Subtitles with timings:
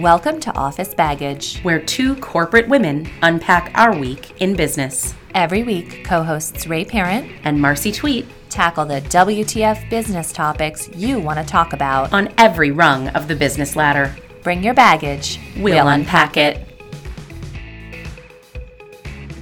[0.00, 1.60] Welcome to Office Baggage.
[1.60, 5.14] where two corporate women unpack our week in business.
[5.34, 11.18] Every week, co hosts Ray Parent And Marcy Tweet tackle the WTF business topics you
[11.18, 12.12] want to talk about.
[12.12, 14.14] on every rung of the business ladder.
[14.42, 16.60] Bring your baggage, We'll unpack it.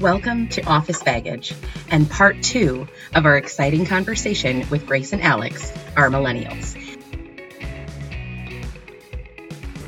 [0.00, 1.52] Welcome to Office Baggage
[1.90, 6.76] and part two of our exciting conversation with Grace and Alex, our millennials.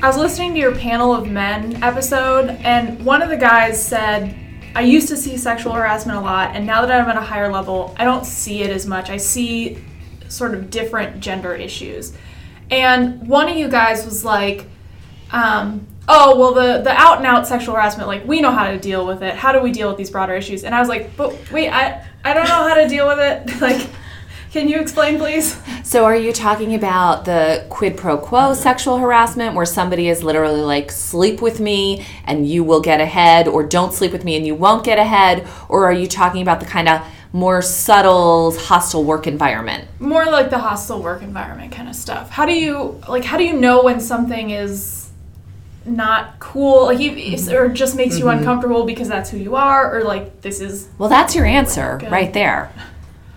[0.06, 4.36] I was listening to your panel of men episode, and one of the guys said,
[4.72, 7.50] I used to see sexual harassment a lot, and now that I'm at a higher
[7.50, 9.10] level, I don't see it as much.
[9.10, 9.82] I see
[10.28, 12.16] sort of different gender issues.
[12.70, 14.66] And one of you guys was like,
[15.32, 18.78] um, oh, well, the, the out and out sexual harassment, like, we know how to
[18.78, 19.34] deal with it.
[19.34, 20.62] How do we deal with these broader issues?
[20.62, 23.60] And I was like, but wait, I, I don't know how to deal with it.
[23.60, 23.84] like,
[24.56, 25.60] can you explain, please?
[25.84, 30.62] So, are you talking about the quid pro quo sexual harassment where somebody is literally
[30.62, 34.46] like, sleep with me and you will get ahead, or don't sleep with me and
[34.46, 35.46] you won't get ahead?
[35.68, 39.88] Or are you talking about the kind of more subtle, hostile work environment?
[40.00, 43.44] more like the hostile work environment kind of stuff how do you like how do
[43.44, 45.10] you know when something is
[45.86, 47.54] not cool like if- mm-hmm.
[47.54, 48.38] or just makes you mm-hmm.
[48.38, 52.32] uncomfortable because that's who you are or like this is Well, that's your answer right
[52.32, 52.70] there.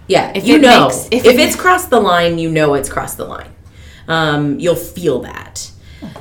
[0.10, 0.86] Yeah, If you know.
[0.88, 3.48] makes- if, if it- it's crossed the line, you know it's crossed the line.
[4.08, 5.70] Um, you'll feel that.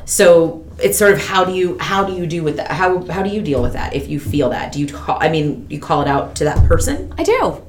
[0.05, 2.71] So it's sort of how do you how do you do with that?
[2.73, 4.73] How how do you deal with that if you feel that?
[4.73, 5.17] Do you call?
[5.21, 7.13] I mean, you call it out to that person.
[7.17, 7.63] I do.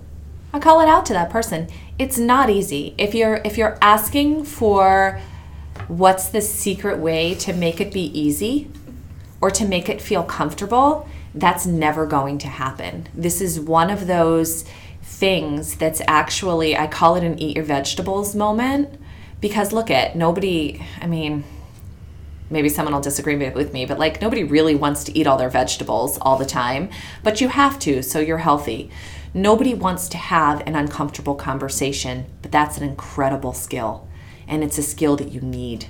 [0.51, 1.67] I call it out to that person.
[1.99, 2.95] It's not easy.
[2.97, 5.19] If you're if you're asking for
[5.87, 8.69] what's the secret way to make it be easy
[9.39, 13.07] or to make it feel comfortable, that's never going to happen.
[13.13, 14.65] This is one of those
[15.09, 18.99] things that's actually I call it an eat your vegetables moment
[19.41, 21.43] because look at nobody, I mean,
[22.49, 25.49] maybe someone will disagree with me, but like nobody really wants to eat all their
[25.49, 26.89] vegetables all the time,
[27.23, 28.89] but you have to, so you're healthy.
[29.33, 34.07] Nobody wants to have an uncomfortable conversation, but that's an incredible skill.
[34.47, 35.85] And it's a skill that you need.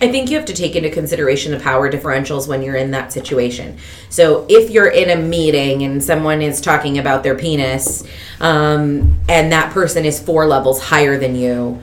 [0.00, 3.12] I think you have to take into consideration the power differentials when you're in that
[3.12, 3.78] situation.
[4.10, 8.04] So if you're in a meeting and someone is talking about their penis,
[8.40, 11.82] um, and that person is four levels higher than you,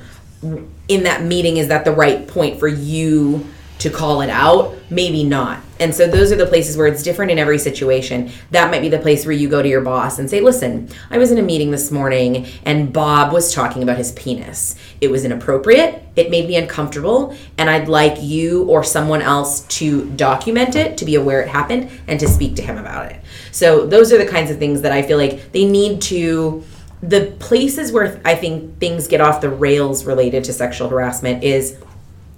[0.87, 3.45] in that meeting, is that the right point for you
[3.79, 4.75] to call it out?
[4.89, 5.61] Maybe not.
[5.79, 8.31] And so those are the places where it's different in every situation.
[8.51, 11.17] That might be the place where you go to your boss and say, listen, I
[11.17, 14.75] was in a meeting this morning and Bob was talking about his penis.
[15.01, 20.09] It was inappropriate, it made me uncomfortable, and I'd like you or someone else to
[20.11, 23.21] document it, to be aware it happened, and to speak to him about it.
[23.51, 26.63] So those are the kinds of things that I feel like they need to
[27.03, 31.77] the places where I think things get off the rails related to sexual harassment is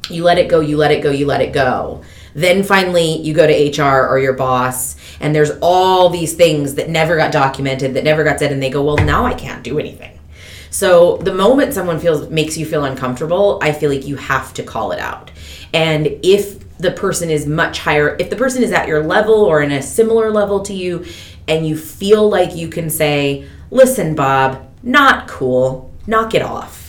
[0.09, 2.03] you let it go, you let it go, you let it go.
[2.33, 6.89] Then finally, you go to HR or your boss, and there's all these things that
[6.89, 9.79] never got documented, that never got said, and they go, Well, now I can't do
[9.79, 10.19] anything.
[10.69, 14.63] So the moment someone feels makes you feel uncomfortable, I feel like you have to
[14.63, 15.31] call it out.
[15.73, 19.61] And if the person is much higher, if the person is at your level or
[19.61, 21.05] in a similar level to you,
[21.47, 26.87] and you feel like you can say, Listen, Bob, not cool, knock it off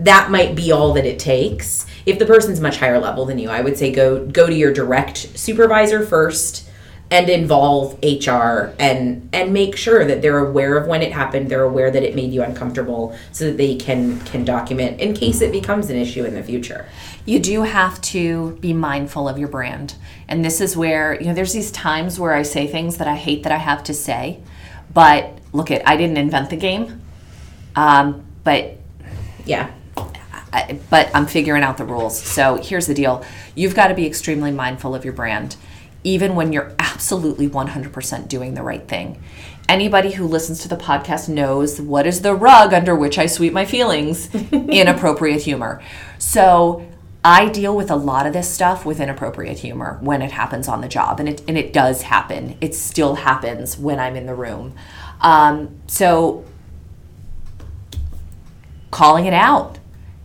[0.00, 1.86] that might be all that it takes.
[2.10, 4.72] If the person's much higher level than you, I would say go go to your
[4.72, 6.66] direct supervisor first
[7.12, 11.62] and involve HR and and make sure that they're aware of when it happened, they're
[11.62, 15.52] aware that it made you uncomfortable so that they can can document in case it
[15.52, 16.86] becomes an issue in the future.
[17.26, 19.94] you do have to be mindful of your brand.
[20.26, 23.16] And this is where, you know, there's these times where I say things that I
[23.16, 24.40] hate that I have to say.
[24.92, 27.02] But look at I didn't invent the game.
[27.76, 28.78] Um, but
[29.44, 29.70] Yeah.
[30.52, 32.20] I, but I'm figuring out the rules.
[32.20, 33.24] So here's the deal
[33.54, 35.56] you've got to be extremely mindful of your brand,
[36.04, 39.22] even when you're absolutely 100% doing the right thing.
[39.68, 43.52] Anybody who listens to the podcast knows what is the rug under which I sweep
[43.52, 45.80] my feelings inappropriate humor.
[46.18, 46.84] So
[47.22, 50.80] I deal with a lot of this stuff with inappropriate humor when it happens on
[50.80, 52.56] the job, and it, and it does happen.
[52.60, 54.74] It still happens when I'm in the room.
[55.20, 56.44] Um, so
[58.90, 59.78] calling it out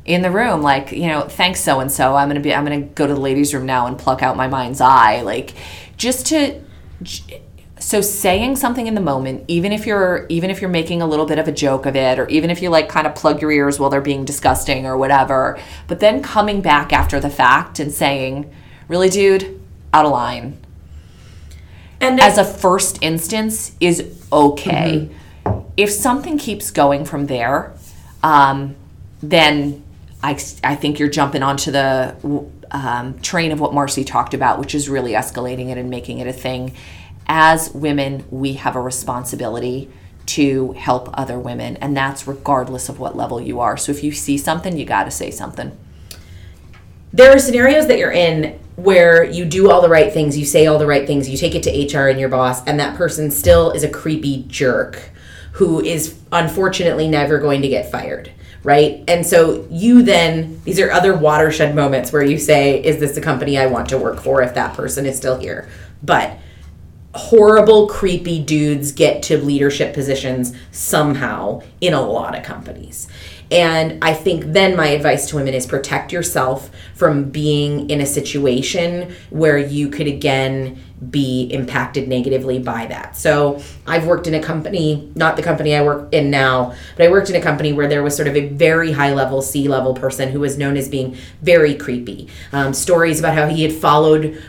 [0.06, 2.82] in the room like you know thanks so and so i'm gonna be i'm gonna
[2.82, 5.22] go to the ladies room now and pluck out my mind's eye.
[5.22, 5.54] Like
[5.98, 6.62] just to
[7.80, 11.26] so saying something in the moment even if you're even if you're making a little
[11.26, 13.52] bit of a joke of it or even if you like kind of plug your
[13.52, 17.92] ears while they're being disgusting or whatever but then coming back after the fact and
[17.92, 18.50] saying
[18.88, 19.62] really dude?
[19.94, 20.58] Out of line.
[22.02, 25.10] And as a first instance is okay.
[25.78, 27.74] If something keeps going from there,
[28.22, 28.76] um,
[29.22, 29.85] then
[30.26, 32.16] I, I think you're jumping onto the
[32.72, 36.26] um, train of what Marcy talked about, which is really escalating it and making it
[36.26, 36.74] a thing.
[37.28, 39.88] As women, we have a responsibility
[40.26, 43.78] to help other women, and that's regardless of what level you are.
[43.78, 45.78] So if you see something, you got to say something.
[47.14, 50.66] there are scenarios that you're in where you do all the right things, you say
[50.66, 53.30] all the right things, you take it to HR and your boss, and that person
[53.30, 55.12] still is a creepy jerk
[55.54, 58.32] who is unfortunately never going to get fired.
[58.66, 59.04] Right.
[59.08, 63.22] And so you then, these are other watershed moments where you say, Is this the
[63.22, 65.70] company I want to work for if that person is still here?
[66.02, 66.40] But
[67.14, 73.08] horrible, creepy dudes get to leadership positions somehow in a lot of companies.
[73.52, 78.06] And I think then my advice to women is protect yourself from being in a
[78.06, 83.16] situation where you could again be impacted negatively by that.
[83.16, 87.12] So I've worked in a company, not the company I work in now, but I
[87.12, 89.94] worked in a company where there was sort of a very high level C level
[89.94, 92.30] person who was known as being very creepy.
[92.52, 94.42] Um, stories about how he had followed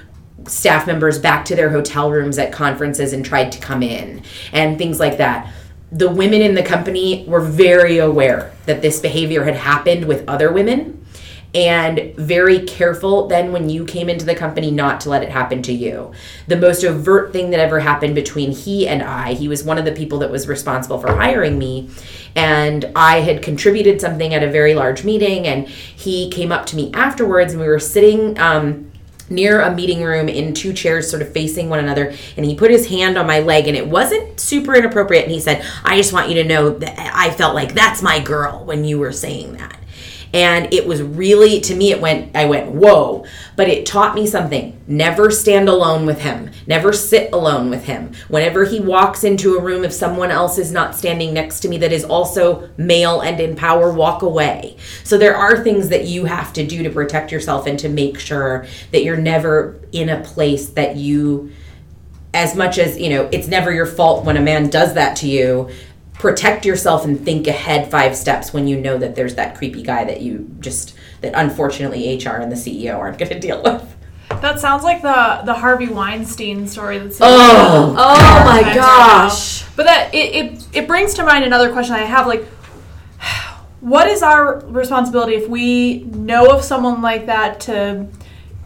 [0.47, 4.23] staff members back to their hotel rooms at conferences and tried to come in
[4.53, 5.53] and things like that.
[5.97, 10.53] The women in the company were very aware that this behavior had happened with other
[10.53, 11.07] women
[11.55, 15.63] and very careful then when you came into the company not to let it happen
[15.63, 16.13] to you.
[16.49, 19.87] The most overt thing that ever happened between he and I, he was one of
[19.87, 21.89] the people that was responsible for hiring me,
[22.35, 26.77] and I had contributed something at a very large meeting, and he came up to
[26.77, 28.39] me afterwards, and we were sitting.
[28.39, 28.93] Um,
[29.29, 32.71] near a meeting room in two chairs sort of facing one another and he put
[32.71, 36.13] his hand on my leg and it wasn't super inappropriate and he said i just
[36.13, 39.55] want you to know that i felt like that's my girl when you were saying
[39.55, 39.79] that
[40.33, 43.25] and it was really to me it went i went whoa.
[43.57, 44.79] But it taught me something.
[44.87, 46.51] Never stand alone with him.
[46.67, 48.13] Never sit alone with him.
[48.29, 51.79] Whenever he walks into a room if someone else is not standing next to me
[51.79, 54.77] that is also male and in power walk away.
[55.05, 58.19] So there are things that you have to do to protect yourself and to make
[58.19, 61.51] sure that you're never in a place that you
[62.35, 65.27] as much as you know it's never your fault when a man does that to
[65.27, 65.71] you
[66.19, 70.05] protect yourself and think ahead five steps when you know that there's that creepy guy
[70.05, 73.97] that you just that unfortunately HR and the CEO aren't going to deal with.
[74.29, 76.99] That sounds like the the Harvey Weinstein story.
[76.99, 79.65] That's Oh, Oh my gosh!
[79.77, 82.27] But that it, it it brings to mind another question I have.
[82.27, 82.45] Like,
[83.81, 88.09] what is our responsibility if we know of someone like that to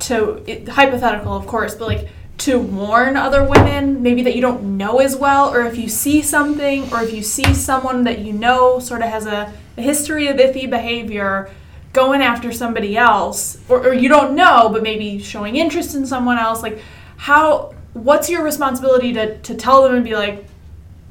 [0.01, 2.09] to it, hypothetical, of course, but like
[2.41, 6.23] to warn other women maybe that you don't know as well, or if you see
[6.23, 10.27] something, or if you see someone that you know sort of has a, a history
[10.29, 11.51] of iffy behavior
[11.93, 16.39] going after somebody else or, or you don't know but maybe showing interest in someone
[16.39, 16.81] else like
[17.17, 20.47] how what's your responsibility to, to tell them and be like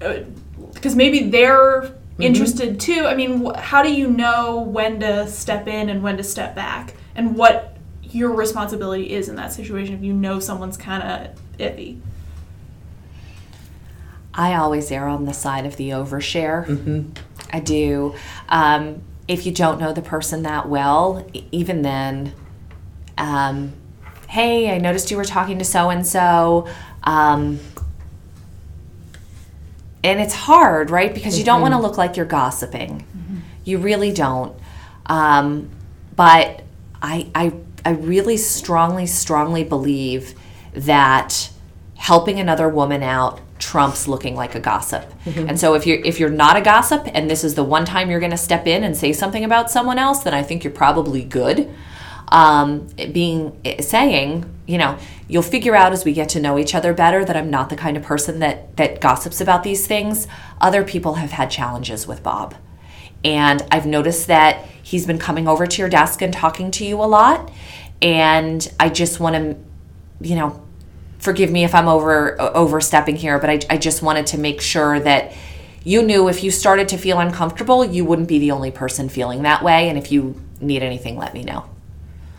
[0.01, 0.19] uh,
[0.73, 2.21] because maybe they're mm-hmm.
[2.21, 3.05] interested too.
[3.05, 6.55] I mean wh- how do you know when to step in and when to step
[6.55, 6.95] back?
[7.15, 7.75] And what
[8.11, 11.99] your responsibility is in that situation if you know someone's kind of iffy
[14.33, 16.65] I always err on the side of the overshare.
[17.51, 18.15] I do.
[18.47, 22.33] Um, if you don't know the person that well, even then,
[23.17, 23.73] um,
[24.29, 26.67] hey, I noticed you were talking to so and so.
[27.03, 27.59] Um,
[30.03, 31.13] and it's hard, right?
[31.13, 33.05] Because you don't want to look like you're gossiping.
[33.65, 34.57] You really don't.
[35.07, 35.69] Um,
[36.15, 36.63] but
[37.01, 37.53] I, I,
[37.85, 40.35] I really strongly, strongly believe
[40.73, 41.49] that
[41.95, 45.03] helping another woman out trumps looking like a gossip.
[45.49, 48.09] And so if you're if you're not a gossip and this is the one time
[48.09, 50.73] you're going to step in and say something about someone else, then I think you're
[50.73, 51.69] probably good.
[52.29, 56.93] Um, being saying, you know, you'll figure out as we get to know each other
[56.93, 60.27] better that I'm not the kind of person that that gossips about these things.
[60.61, 62.55] Other people have had challenges with Bob.
[63.23, 66.95] And I've noticed that he's been coming over to your desk and talking to you
[67.03, 67.51] a lot.
[68.01, 69.55] And I just want to,
[70.27, 70.65] you know,
[71.19, 74.99] forgive me if I'm over overstepping here, but I, I just wanted to make sure
[74.99, 75.33] that
[75.83, 79.43] you knew if you started to feel uncomfortable, you wouldn't be the only person feeling
[79.43, 79.89] that way.
[79.89, 81.69] And if you need anything, let me know.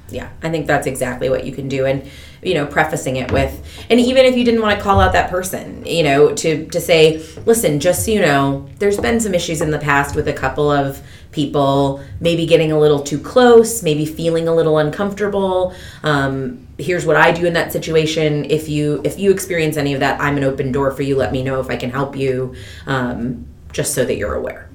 [0.09, 2.03] Yeah, I think that's exactly what you can do, and
[2.43, 5.31] you know, prefacing it with, and even if you didn't want to call out that
[5.31, 9.61] person, you know, to to say, listen, just so you know, there's been some issues
[9.61, 14.05] in the past with a couple of people, maybe getting a little too close, maybe
[14.05, 15.75] feeling a little uncomfortable.
[16.03, 18.47] Um, here's what I do in that situation.
[18.47, 21.17] If you if you experience any of that, I'm an open door for you.
[21.17, 22.55] Let me know if I can help you,
[22.87, 24.70] um, just so that you're aware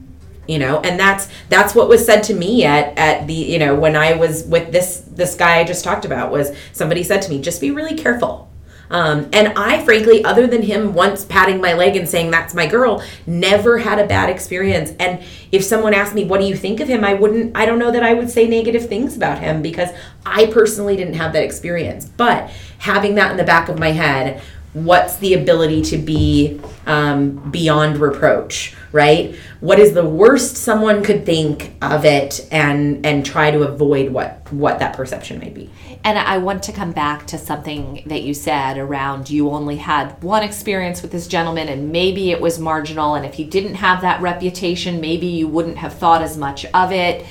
[0.47, 3.75] you know and that's that's what was said to me at at the you know
[3.75, 7.29] when i was with this this guy i just talked about was somebody said to
[7.29, 8.49] me just be really careful
[8.91, 12.67] Um, and I, frankly, other than him once patting my leg and saying that's my
[12.67, 14.93] girl, never had a bad experience.
[14.99, 17.03] And if someone asked me, what do you think of him?
[17.03, 19.89] I wouldn't, I don't know that I would say negative things about him because
[20.23, 22.05] I personally didn't have that experience.
[22.05, 24.39] But having that in the back of my head,
[24.75, 31.25] what's the ability to be um, beyond reproach right what is the worst someone could
[31.25, 35.69] think of it and and try to avoid what what that perception might be
[36.05, 40.21] And I want to come back to something that you said around you only had
[40.21, 43.15] one experience with this gentleman and maybe it was marginal.
[43.15, 46.91] And if he didn't have that reputation, maybe you wouldn't have thought as much of
[46.91, 47.25] it.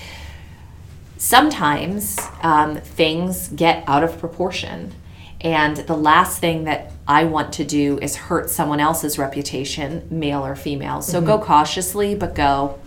[1.18, 4.92] Sometimes um, things get out of proportion.
[5.40, 10.44] And the last thing that I want to do is hurt someone else's reputation, male
[10.44, 11.02] or female.
[11.02, 11.46] So go mm-hmm.
[11.46, 12.78] cautiously, but go.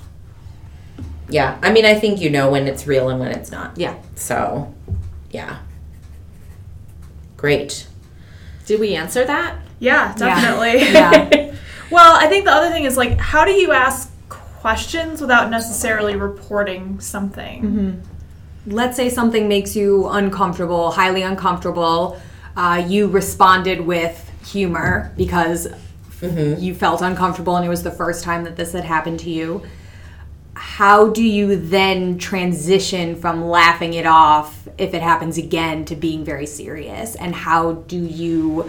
[1.29, 3.95] yeah i mean i think you know when it's real and when it's not Yeah.
[4.15, 4.73] so
[5.29, 5.57] yeah
[7.35, 7.85] great
[8.65, 9.55] Did we answer that?
[9.79, 10.81] Yeah, definitely.
[10.91, 11.55] Yeah.
[11.91, 16.15] well, I think the other thing is like, how do you ask questions without necessarily
[16.15, 17.61] reporting something?
[17.63, 18.71] Mm-hmm.
[18.73, 22.19] let's say something makes you uncomfortable, highly uncomfortable.
[22.57, 25.67] Uh, you responded with humor because
[26.59, 29.61] you felt uncomfortable and it was the first time that this had happened to you.
[30.55, 36.25] How do you then transition from laughing it off if it happens again to being
[36.25, 37.13] very serious?
[37.13, 38.67] And how do you,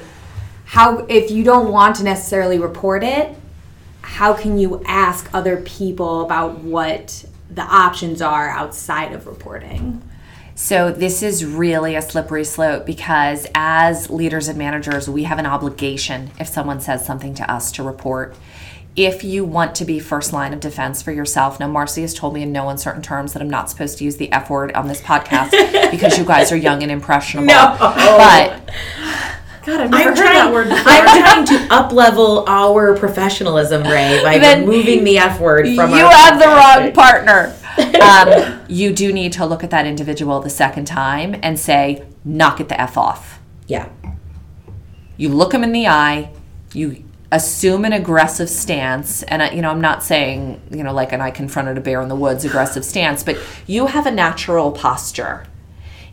[0.67, 3.35] how, if you don't want to necessarily report it,
[4.03, 10.03] how can you ask other people about what the options are outside of reporting?
[10.61, 15.47] So, this is really a slippery slope because as leaders and managers, we have an
[15.47, 18.35] obligation if someone says something to us to report.
[18.97, 22.35] If you want to be first line of defense for yourself, now Marcy has told
[22.35, 24.89] me in no uncertain terms that I'm not supposed to use the F word on
[24.89, 25.53] this podcast
[25.93, 27.47] because you guys are young and impressionable.
[27.47, 27.77] No.
[27.79, 28.69] But
[29.69, 30.93] God, I've never I'm heard trying, that word before.
[30.93, 35.91] I'm trying to up level our professionalism, Ray, by Then removing the F word from
[35.91, 37.55] you have the wrong partner.
[38.03, 42.61] um, you do need to look at that individual the second time and say, knock
[42.61, 43.41] it the F off.
[43.67, 43.91] Yeah.
[45.19, 46.31] you look them in the eye
[46.73, 51.13] you assume an aggressive stance and I, you know i'm not saying you know like
[51.13, 54.73] an i confronted a bear in the woods aggressive stance but you have a natural
[54.73, 55.47] posture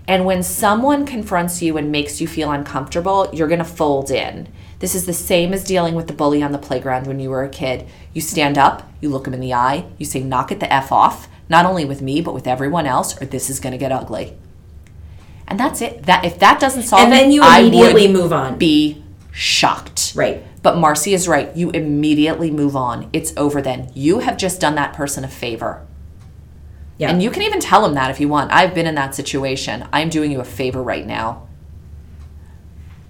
[0.08, 4.48] and when someone confronts you and makes you feel uncomfortable you're going to fold in
[4.80, 7.44] this is the same as dealing with the bully on the playground when you were
[7.44, 10.60] a kid you stand up you look him in the eye you say knock it
[10.60, 13.72] the f off not only with me but with everyone else or this is going
[13.72, 14.36] to get ugly
[15.48, 18.58] and that's it that if that doesn't solve And then it, you immediately move on.
[18.58, 20.14] be shocked.
[20.16, 20.44] Right.
[20.64, 21.56] But Marcy is right.
[21.56, 23.10] You immediately move on.
[23.14, 23.92] It's over then.
[23.94, 25.86] You have just done that person a favor.
[26.98, 27.10] Yeah.
[27.10, 28.52] And you can even tell them that if you want.
[28.52, 29.88] I've been in that situation.
[29.92, 31.48] I'm doing you a favor right now.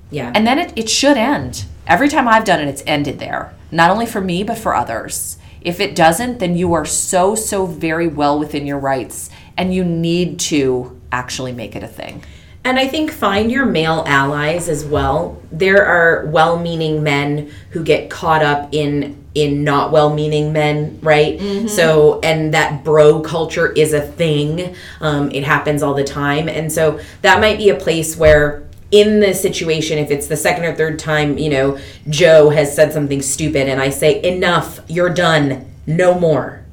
[0.10, 0.32] Yeah.
[0.34, 1.66] And then it, it should end.
[1.88, 3.54] Every time I've done it, it's ended there.
[3.72, 5.38] Not only for me, but for others.
[5.62, 9.84] If it doesn't, then you are so, so very well within your rights and you
[9.84, 12.24] need to actually make it a thing.
[12.64, 15.42] And I think find your male allies as well.
[15.52, 21.40] There are well-meaning men who get caught up in in not well-meaning men, right?
[21.68, 24.76] So and that bro culture is a thing.
[25.02, 29.20] Um, it happens all the time, and so that might be a place where in
[29.20, 31.76] the situation if it's the second or third time you know
[32.08, 36.64] joe has said something stupid and i say enough you're done no more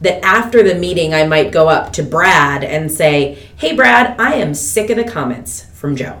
[0.00, 4.34] that after the meeting I might go up to Brad and say, "Hey Brad, I
[4.34, 6.20] am sick of the comments from Joe.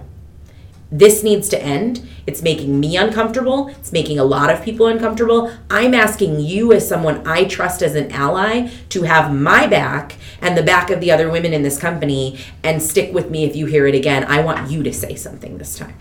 [0.90, 2.08] This needs to end.
[2.26, 3.68] It's making me uncomfortable.
[3.68, 5.52] It's making a lot of people uncomfortable.
[5.68, 10.56] I'm asking you as someone I trust as an ally to have my back and
[10.56, 13.66] the back of the other women in this company and stick with me if you
[13.66, 14.24] hear it again.
[14.24, 15.94] I want you to say something this time."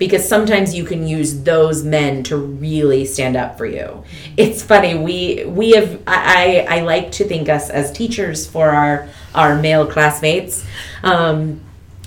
[0.00, 4.02] because sometimes you can use those men to really stand up for you.
[4.36, 9.08] It's funny we we have I I, like to think us as teachers for our
[9.34, 10.64] our male classmates.
[11.02, 11.60] Um,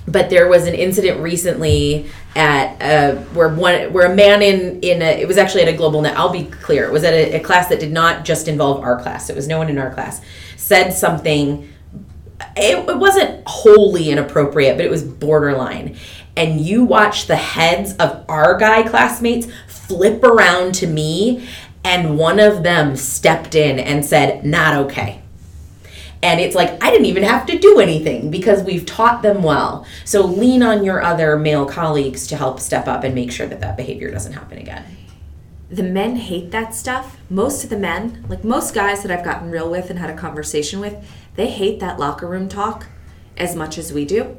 [0.08, 5.22] but there was an incident recently at where one where a man in in a,
[5.22, 6.18] it was actually at a global net.
[6.18, 9.02] I'll be clear, it was at a, a class that did not just involve our
[9.02, 9.30] class.
[9.30, 10.22] It was no one in our class
[10.56, 11.70] said something
[12.56, 15.98] it, it wasn't wholly inappropriate, but it was borderline.
[16.36, 21.48] And you watch the heads of our guy classmates flip around to me,
[21.84, 25.23] and one of them stepped in and said, Not okay.
[26.24, 29.86] And it's like, I didn't even have to do anything because we've taught them well.
[30.06, 33.60] So lean on your other male colleagues to help step up and make sure that
[33.60, 34.86] that behavior doesn't happen again.
[35.70, 37.18] the men hate that stuff.
[37.30, 40.15] Most of the men, like most guys that I've gotten real with and had a
[40.15, 40.96] conversation with,
[41.36, 42.88] they hate that locker room talk
[43.38, 44.38] as much as we do.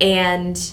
[0.00, 0.72] And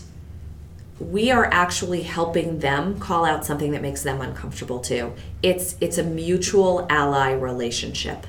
[1.00, 5.14] we are actually helping them call out something that makes them uncomfortable too.
[5.44, 8.26] It's it's a mutual ally relationship.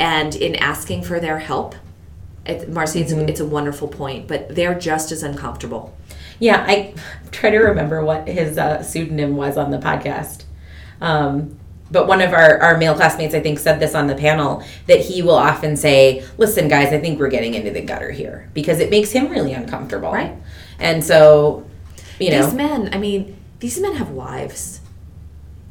[0.00, 1.74] And in asking for their help,
[2.46, 5.94] it, Marcy, it's, a, it's a wonderful point, but they're just as uncomfortable.
[6.38, 6.94] Yeah, I
[7.30, 10.44] try to remember what his uh, pseudonym was on the podcast.
[11.02, 11.58] Um,
[11.90, 15.00] but one of our, our male classmates, I think, said this on the panel that
[15.00, 18.80] he will often say, Listen, guys, I think we're getting into the gutter here because
[18.80, 20.12] it makes him really uncomfortable.
[20.12, 20.34] Right.
[20.78, 21.68] And so,
[22.18, 22.46] you know.
[22.46, 24.80] These men, I mean, these men have wives.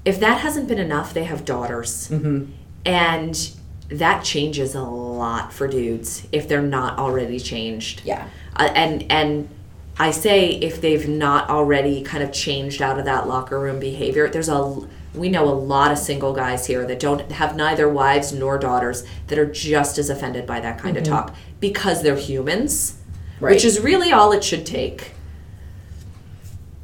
[0.06, 2.10] If that hasn't been enough, they have daughters.
[2.10, 2.52] Mm-hmm.
[2.86, 3.59] And
[3.90, 8.02] that changes a lot for dudes if they're not already changed.
[8.06, 8.28] Yeah.
[8.56, 9.50] Uh, and and
[9.98, 14.30] I say if they've not already kind of changed out of that locker room behavior,
[14.30, 18.32] there's a we know a lot of single guys here that don't have neither wives
[18.32, 22.96] nor daughters that are just as offended by that kind of talk because they're humans,
[23.40, 23.54] Right.
[23.56, 25.14] which is really all it should take.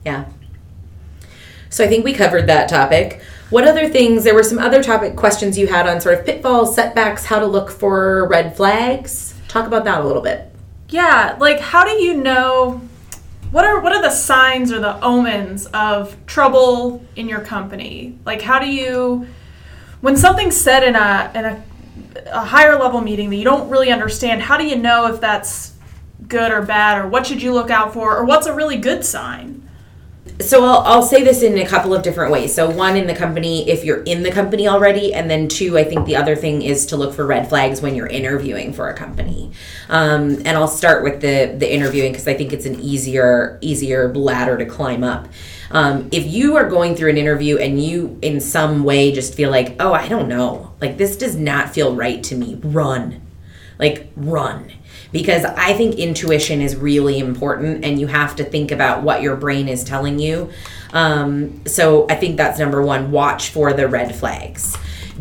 [0.04, 0.26] Yeah.
[1.70, 3.22] So I think we covered that topic.
[3.56, 4.26] What other things?
[4.26, 7.46] There were some other topic questions you had on sort of pitfalls, setbacks, how to
[7.46, 9.34] look for red flags.
[9.48, 10.54] Talk about that a little bit.
[10.90, 12.82] Yeah, like how do you know
[13.52, 18.20] what are what are the signs or the omens of trouble in your company?
[18.26, 19.26] Like how do you
[20.02, 21.64] when something's said in a in a,
[22.34, 25.76] a higher level meeting that you don't really understand, how do you know if that's
[26.28, 29.06] good or bad or what should you look out for or what's a really good
[29.06, 29.66] sign?
[30.42, 32.54] So I'll, I'll say this in a couple of different ways.
[32.54, 35.86] So one in the company, if you're in the company already, and then two, I
[35.86, 38.94] think the other thing is to look for red flags when you're interviewing for a
[38.94, 39.52] company.
[39.88, 44.14] Um, and I'll start with the the interviewing because I think it's an easier easier
[44.14, 45.30] ladder to climb up.
[45.72, 49.52] Um, if you are going through an interview and you in some way just feel
[49.52, 53.22] like, oh, I don't know, like this does not feel right to me, run,
[53.80, 54.72] like run
[55.16, 59.38] because I think intuition is really important and you have to think about what your
[59.38, 60.50] brain is telling you.
[60.92, 64.76] Um, so I think that's number one watch for the red flags.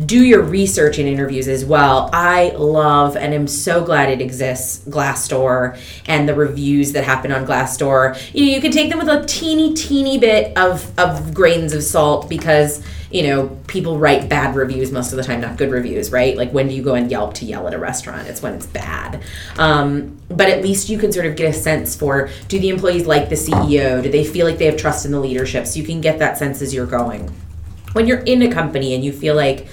[0.05, 2.09] Do your research in interviews as well.
[2.11, 7.45] I love and am so glad it exists, Glassdoor, and the reviews that happen on
[7.45, 8.21] Glassdoor.
[8.33, 11.83] You know, you can take them with a teeny, teeny bit of, of grains of
[11.83, 12.83] salt because
[13.15, 16.35] you know, people write bad reviews most of the time, not good reviews, right?
[16.35, 18.27] Like when do you go on Yelp to yell at a restaurant?
[18.27, 19.23] It's when it's bad.
[19.57, 23.07] Um, but at least you can sort of get a sense for do the employees
[23.07, 24.03] like the CEO?
[24.03, 25.65] Do they feel like they have trust in the leadership?
[25.65, 27.33] So you can get that sense as you're going.
[27.93, 29.67] When you're in a company and you feel like,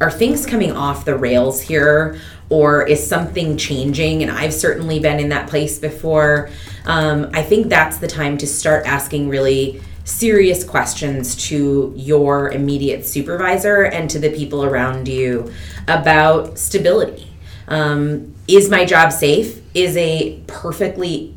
[0.00, 2.18] are things coming off the rails here?
[2.48, 4.22] Or is something changing?
[4.22, 6.48] And I've certainly been in that place before.
[6.86, 13.04] Um, I think that's the time to start asking really serious questions to your immediate
[13.04, 15.52] supervisor and to the people around you
[15.88, 17.26] about stability.
[17.68, 19.60] Um, is my job safe?
[19.74, 21.34] Is a perfectly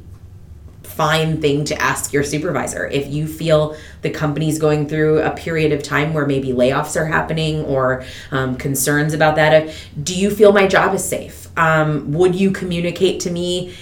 [0.84, 2.86] fine thing to ask your supervisor.
[2.86, 7.06] If you feel the company's going through a period of time where maybe layoffs are
[7.06, 11.48] happening or um, concerns about that, do you feel my job is safe?
[11.58, 13.74] Um, would you communicate to me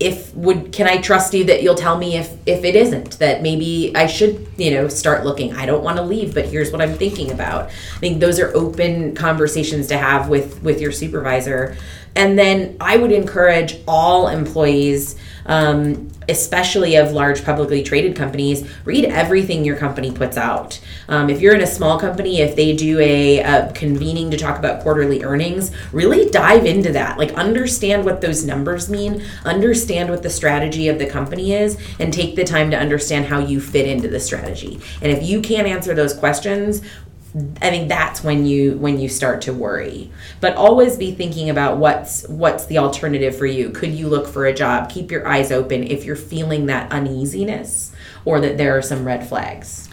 [0.00, 3.18] if would can I trust you that you'll tell me if if it isn't?
[3.18, 5.54] That maybe I should you know start looking.
[5.54, 7.66] I don't want to leave but here's what I'm thinking about.
[7.66, 11.76] I think those are open conversations to have with with your supervisor.
[12.16, 19.04] And then I would encourage all employees um, especially of large publicly traded companies, read
[19.04, 20.80] everything your company puts out.
[21.08, 24.58] Um, if you're in a small company, if they do a, a, convening to talk
[24.58, 27.18] about quarterly earnings, really dive into that.
[27.18, 32.12] Like, understand what those numbers mean, understand what the strategy of the company is, and
[32.12, 34.80] take the time to understand how you fit into the strategy.
[35.02, 36.82] And if you can't answer those questions,
[37.34, 40.12] I think that's when you when you start to worry.
[40.40, 43.70] But always be thinking about what's what's the alternative for you.
[43.70, 44.88] Could you look for a job?
[44.88, 47.92] Keep your eyes open if you're feeling that uneasiness
[48.24, 49.88] or that there are some red flags.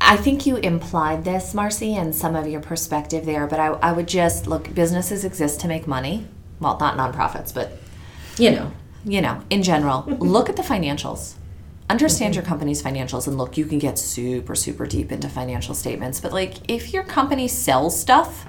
[0.00, 3.92] I think you implied this, Marcy, and some of your perspective there, but I, I
[3.92, 6.26] would just look businesses exist to make money.
[6.58, 7.78] Well, not nonprofits, but
[8.38, 8.72] You know.
[9.04, 11.34] you know, in general, look at the financials.
[11.90, 16.20] Understand your company's financials and look, you can get super, super deep into financial statements.
[16.20, 18.46] But like if your company sells stuff,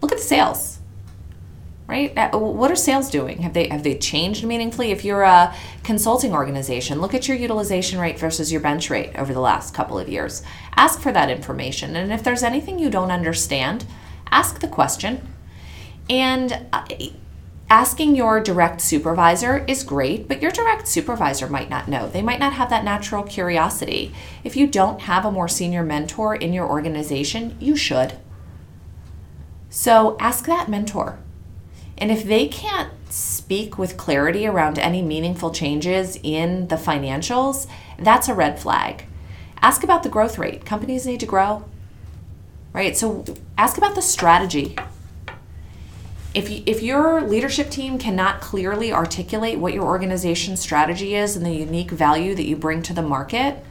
[0.00, 0.80] look at the sales.
[1.86, 2.12] Right?
[2.34, 3.42] What are sales doing?
[3.42, 4.90] Have they have they changed meaningfully?
[4.90, 9.32] If you're a consulting organization, look at your utilization rate versus your bench rate over
[9.32, 10.42] the last couple of years.
[10.74, 11.94] Ask for that information.
[11.94, 13.84] And if there's anything you don't understand,
[14.32, 15.28] ask the question.
[16.10, 16.84] And uh,
[17.72, 22.06] asking your direct supervisor is great, but your direct supervisor might not know.
[22.06, 24.12] They might not have that natural curiosity.
[24.44, 28.18] If you don't have a more senior mentor in your organization, you should.
[29.70, 31.18] So ask that mentor.
[31.96, 37.66] And if they can't speak with clarity around any meaningful changes in the financials,
[37.98, 39.06] that's a red flag.
[39.62, 40.66] Ask about the growth rate.
[40.66, 41.64] Companies need to grow,
[42.74, 42.94] right?
[42.94, 43.24] So
[43.56, 44.76] ask about the strategy.
[46.34, 51.44] If, you, if your leadership team cannot clearly articulate what your organization's strategy is and
[51.44, 53.62] the unique value that you bring to the market,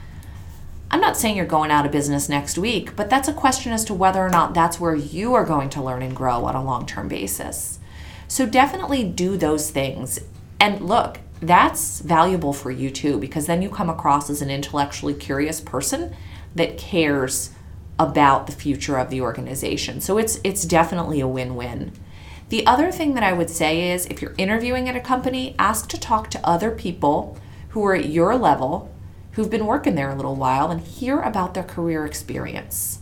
[0.91, 3.85] I'm not saying you're going out of business next week, but that's a question as
[3.85, 6.63] to whether or not that's where you are going to learn and grow on a
[6.63, 7.79] long term basis.
[8.27, 10.19] So definitely do those things.
[10.59, 15.13] And look, that's valuable for you too, because then you come across as an intellectually
[15.13, 16.13] curious person
[16.55, 17.51] that cares
[17.97, 20.01] about the future of the organization.
[20.01, 21.93] So it's it's definitely a win-win.
[22.51, 25.87] The other thing that I would say is if you're interviewing at a company, ask
[25.87, 27.37] to talk to other people
[27.69, 28.93] who are at your level,
[29.31, 32.99] who've been working there a little while, and hear about their career experience.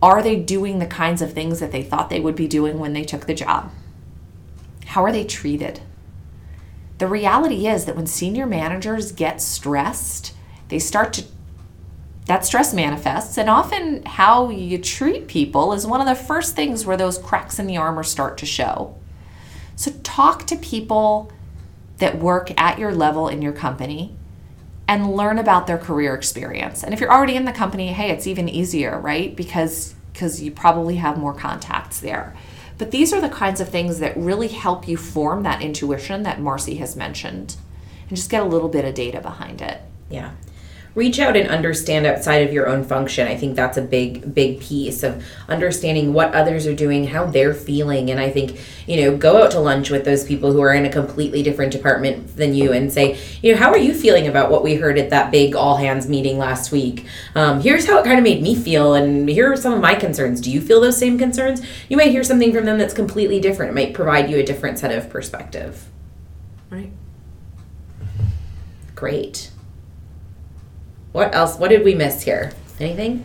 [0.00, 2.92] Are they doing the kinds of things that they thought they would be doing when
[2.92, 3.72] they took the job?
[4.86, 5.80] How are they treated?
[6.98, 10.32] The reality is that when senior managers get stressed,
[10.68, 11.24] they start to
[12.26, 13.36] that stress manifests.
[13.36, 17.58] And often how you treat people is one of the first things where those cracks
[17.58, 18.96] in the armor start to show.
[19.76, 21.30] So talk to people
[21.98, 24.16] that work at your level in your company
[24.86, 26.82] and learn about their career experience.
[26.82, 29.34] And if you're already in the company hey it's even easier right?
[29.34, 32.36] Because because you probably have more contacts there.
[32.78, 36.40] But these are the kinds of things that really help you form that intuition that
[36.40, 37.56] marcy has mentioned
[38.08, 39.80] and just get a little bit of data behind it.
[40.10, 40.32] Yeah.
[40.94, 43.26] Reach out and understand outside of your own function.
[43.26, 47.52] I think that's a big, big piece of understanding what others are doing, how they're
[47.52, 48.10] feeling.
[48.10, 50.84] And I think, you know, go out to lunch with those people who are in
[50.84, 54.52] a completely different department than you and say, you know, how are you feeling about
[54.52, 57.06] what we heard at that big all hands meeting last week?
[57.34, 59.96] Um, here's how it kind of made me feel, and here are some of my
[59.96, 60.40] concerns.
[60.40, 61.60] Do you feel those same concerns?
[61.88, 63.72] You might hear something from them that's completely different.
[63.72, 65.88] It might provide you a different set of perspective.
[66.70, 66.92] right
[68.94, 69.50] Great.
[71.14, 71.56] What else?
[71.56, 72.50] What did we miss here?
[72.80, 73.24] Anything?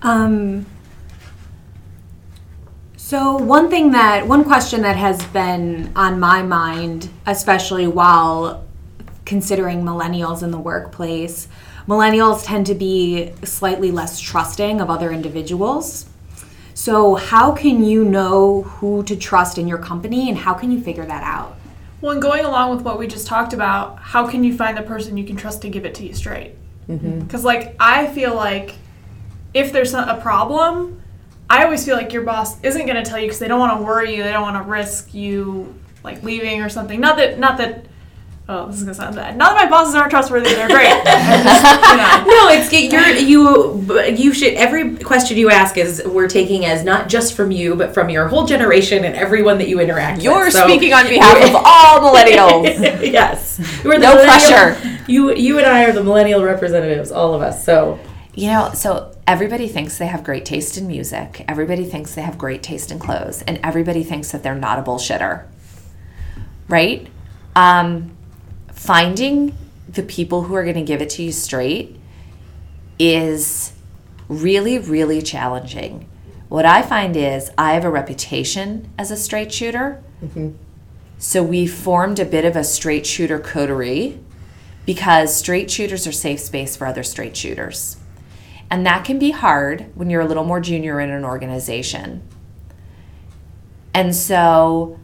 [0.00, 0.64] Um,
[2.96, 8.64] so one thing that one question that has been on my mind, especially while
[9.26, 11.46] considering millennials in the workplace,
[11.86, 16.06] millennials tend to be slightly less trusting of other individuals.
[16.72, 20.80] So how can you know who to trust in your company and how can you
[20.80, 21.54] figure that out?
[22.00, 24.82] Well, and going along with what we just talked about, how can you find the
[24.82, 26.54] person you can trust to give it to you straight?
[26.88, 27.20] Mm-hmm.
[27.20, 28.74] Because, like, I feel like
[29.54, 31.02] if there's a problem,
[31.50, 33.78] I always feel like your boss isn't going to tell you because they don't want
[33.78, 35.74] to worry you, they don't want to risk you
[36.04, 37.00] like leaving or something.
[37.00, 37.84] Not that, not that.
[38.50, 39.36] Oh, this is gonna sound bad.
[39.36, 40.86] Not that my bosses aren't trustworthy; they're great.
[41.04, 42.24] Just, you know.
[42.26, 47.10] No, it's you're you you should every question you ask is we're taking as not
[47.10, 50.24] just from you but from your whole generation and everyone that you interact with.
[50.24, 50.54] you're with.
[50.54, 52.64] So- speaking on behalf of all millennials
[53.12, 54.87] yes, We're the No millennial- pressure.
[55.08, 57.64] You you and I are the millennial representatives, all of us.
[57.64, 57.98] So
[58.34, 62.38] You know, so everybody thinks they have great taste in music, everybody thinks they have
[62.38, 65.44] great taste in clothes, and everybody thinks that they're not a bullshitter.
[66.68, 67.08] Right?
[67.56, 68.16] Um,
[68.72, 69.56] finding
[69.88, 71.98] the people who are going to give it to you straight
[72.98, 73.72] is
[74.28, 76.06] really, really challenging.
[76.48, 80.02] What I find is I have a reputation as a straight shooter.
[81.18, 84.20] So we formed a bit of a straight shooter coterie
[84.88, 87.98] because straight shooters are safe space for other straight shooters.
[88.70, 92.22] And that can be hard when you're a little more junior in an organization.
[93.92, 94.98] And so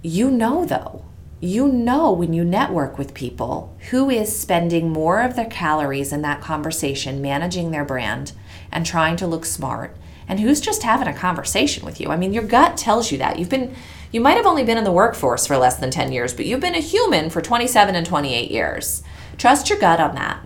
[0.00, 1.04] you know, though,
[1.40, 6.22] you know when you network with people who is spending more of their calories in
[6.22, 8.30] that conversation managing their brand
[8.70, 9.96] and trying to look smart
[10.28, 12.10] and who's just having a conversation with you.
[12.10, 13.40] I mean, your gut tells you that.
[13.40, 13.74] You've been
[14.12, 16.60] you might have only been in the workforce for less than 10 years, but you've
[16.60, 19.02] been a human for 27 and 28 years.
[19.38, 20.40] Trust your gut on that.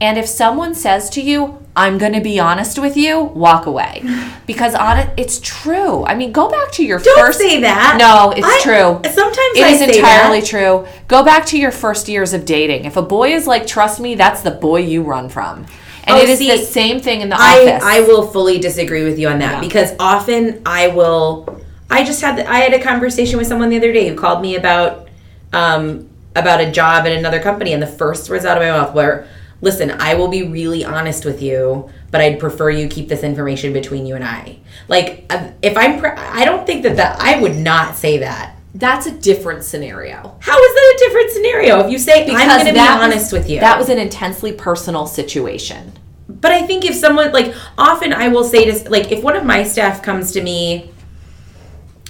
[0.00, 4.02] And if someone says to you, I'm going to be honest with you, walk away.
[4.46, 6.04] Because on it, it's true.
[6.04, 7.40] I mean, go back to your Don't first.
[7.40, 7.96] say that.
[7.98, 9.00] No, it's I- true.
[9.12, 10.46] sometimes It I is entirely that.
[10.48, 10.86] true.
[11.08, 12.84] Go back to your first years of dating.
[12.84, 15.66] If a boy is like, trust me, that's the boy you run from.
[16.04, 17.82] And Oh, it is see, the same thing in the I office.
[17.84, 21.60] I will fully disagree with you on that because often I will.
[21.90, 24.56] I just had I had a conversation with someone the other day who called me
[24.56, 25.08] about
[25.52, 28.94] um, about a job at another company, and the first words out of my mouth
[28.94, 29.26] were,
[29.60, 33.72] "Listen, I will be really honest with you, but I'd prefer you keep this information
[33.72, 37.40] between you and I." Like uh, if I'm, pre- I don't think that that I
[37.40, 38.54] would not say that.
[38.74, 40.36] That's a different scenario.
[40.40, 41.80] How is that a different scenario?
[41.86, 43.98] If you say I'm going to be that was- honest with you, That was an
[43.98, 45.92] intensely personal situation.
[46.28, 49.44] But I think if someone like often I will say to like if one of
[49.44, 50.90] my staff comes to me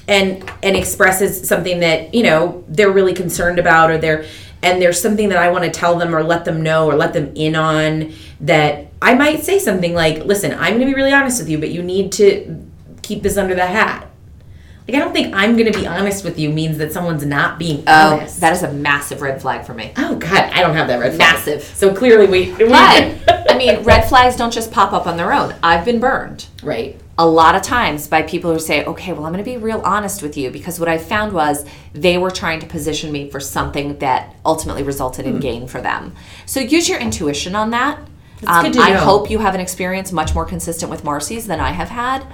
[0.08, 4.24] and and expresses something that you know they're really concerned about or they're
[4.62, 7.12] and there's something that I want to tell them or let them know or let
[7.12, 11.12] them in on that I might say something like, "Listen, I'm going to be really
[11.12, 12.66] honest with you, but you need to
[13.02, 14.08] keep this under the hat."
[14.88, 17.58] Like I don't think I'm going to be honest with you means that someone's not
[17.58, 18.40] being Oh, honest.
[18.40, 19.92] that is a massive red flag for me.
[19.96, 21.34] oh God, I don't have that red flag.
[21.34, 21.62] Massive.
[21.62, 25.32] So clearly we, we But I mean, red flags don't just pop up on their
[25.32, 25.54] own.
[25.62, 26.98] I've been burned right.
[27.18, 29.80] A lot of times by people who say, okay, well, I'm going to be real
[29.80, 33.40] honest with you because what I found was they were trying to position me for
[33.40, 35.36] something that ultimately resulted Hmm.
[35.36, 36.14] in gain for them.
[36.44, 37.98] So use your intuition on that.
[38.46, 38.96] Um, I know.
[38.98, 42.26] hope you have an experience much more consistent with Marcy's than I have had.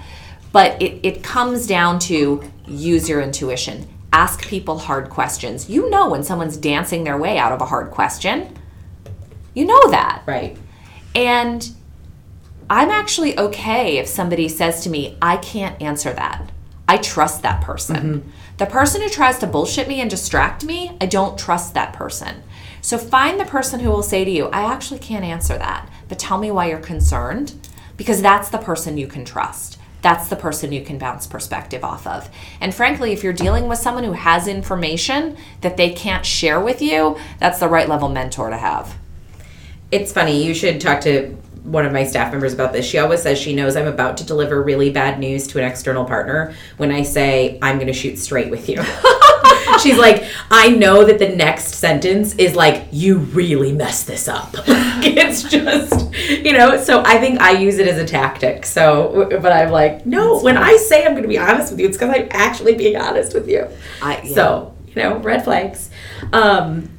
[0.50, 3.88] But it, it comes down to use your intuition.
[4.12, 5.70] Ask people hard questions.
[5.70, 8.58] You know when someone's dancing their way out of a hard question.
[9.54, 10.22] You know that.
[10.26, 10.56] Right.
[11.14, 11.70] And
[12.68, 16.50] I'm actually okay if somebody says to me, I can't answer that.
[16.88, 17.96] I trust that person.
[17.96, 18.30] Mm-hmm.
[18.58, 22.42] The person who tries to bullshit me and distract me, I don't trust that person.
[22.80, 26.18] So find the person who will say to you, I actually can't answer that, but
[26.18, 27.54] tell me why you're concerned,
[27.96, 29.78] because that's the person you can trust.
[30.02, 32.28] That's the person you can bounce perspective off of.
[32.60, 36.82] And frankly, if you're dealing with someone who has information that they can't share with
[36.82, 38.96] you, that's the right level mentor to have.
[39.92, 40.44] It's funny.
[40.44, 42.84] You should talk to one of my staff members about this.
[42.84, 46.04] She always says she knows I'm about to deliver really bad news to an external
[46.04, 48.82] partner when I say I'm going to shoot straight with you.
[49.80, 54.54] She's like, I know that the next sentence is like, you really messed this up.
[54.66, 56.12] it's just,
[56.44, 58.66] you know, so I think I use it as a tactic.
[58.66, 61.86] So, but I'm like, no, when I say I'm going to be honest with you,
[61.86, 63.68] it's because I'm actually being honest with you.
[64.02, 64.34] I- yeah.
[64.34, 65.90] So, you know, red flags.
[66.32, 66.90] Um,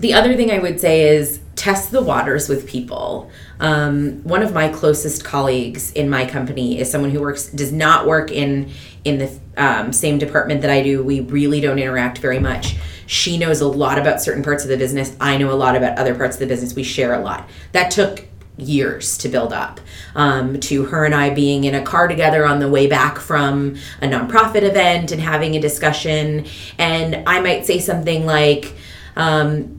[0.00, 3.30] the other thing I would say is test the waters with people.
[3.58, 8.06] Um, one of my closest colleagues in my company is someone who works does not
[8.06, 8.70] work in
[9.04, 11.02] in the um, same department that I do.
[11.02, 12.76] We really don't interact very much.
[13.06, 15.16] She knows a lot about certain parts of the business.
[15.20, 16.74] I know a lot about other parts of the business.
[16.74, 17.48] We share a lot.
[17.72, 18.24] That took
[18.56, 19.80] years to build up
[20.14, 23.76] um, to her and I being in a car together on the way back from
[24.00, 26.46] a nonprofit event and having a discussion.
[26.76, 28.74] And I might say something like,
[29.16, 29.77] um,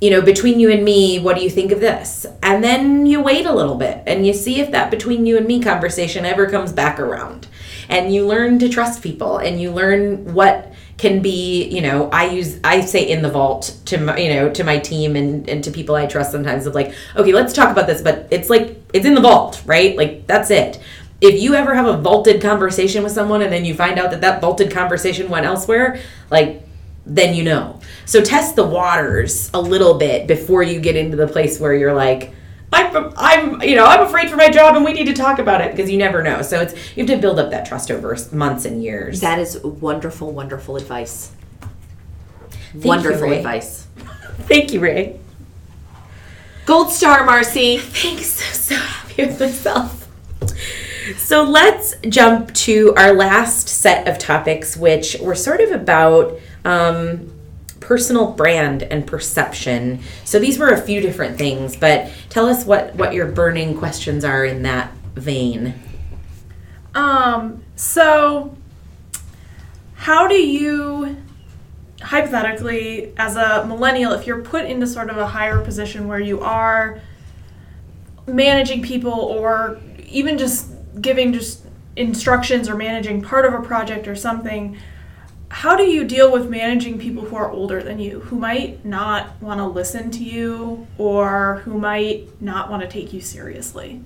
[0.00, 2.26] you know, between you and me, what do you think of this?
[2.42, 5.46] And then you wait a little bit and you see if that between you and
[5.46, 7.48] me conversation ever comes back around.
[7.88, 12.26] And you learn to trust people and you learn what can be, you know, I
[12.26, 15.64] use I say in the vault to my, you know, to my team and and
[15.64, 18.76] to people I trust sometimes of like, okay, let's talk about this, but it's like
[18.92, 19.96] it's in the vault, right?
[19.96, 20.80] Like that's it.
[21.20, 24.20] If you ever have a vaulted conversation with someone and then you find out that
[24.20, 26.65] that vaulted conversation went elsewhere, like
[27.06, 27.80] then you know.
[28.04, 31.94] So test the waters a little bit before you get into the place where you're
[31.94, 32.32] like,
[32.72, 35.60] I'm, I'm, you know, I'm afraid for my job, and we need to talk about
[35.60, 36.42] it because you never know.
[36.42, 39.20] So it's you have to build up that trust over months and years.
[39.20, 41.32] That is wonderful, wonderful advice.
[42.74, 43.38] you, wonderful Ray.
[43.38, 43.86] advice.
[44.40, 45.20] Thank you, Ray.
[46.66, 47.78] Gold star, Marcy.
[47.78, 48.42] Thanks.
[48.66, 50.08] So happy with myself.
[51.18, 56.36] So let's jump to our last set of topics, which were sort of about
[56.66, 57.32] um,
[57.78, 60.00] personal brand and perception.
[60.24, 64.24] So these were a few different things, but tell us what what your burning questions
[64.24, 65.74] are in that vein.
[66.94, 68.56] Um, so
[69.94, 71.16] how do you
[72.02, 76.40] hypothetically as a millennial if you're put into sort of a higher position where you
[76.40, 77.00] are
[78.26, 81.64] managing people or even just giving just
[81.96, 84.76] instructions or managing part of a project or something
[85.48, 89.40] how do you deal with managing people who are older than you who might not
[89.40, 94.02] want to listen to you or who might not want to take you seriously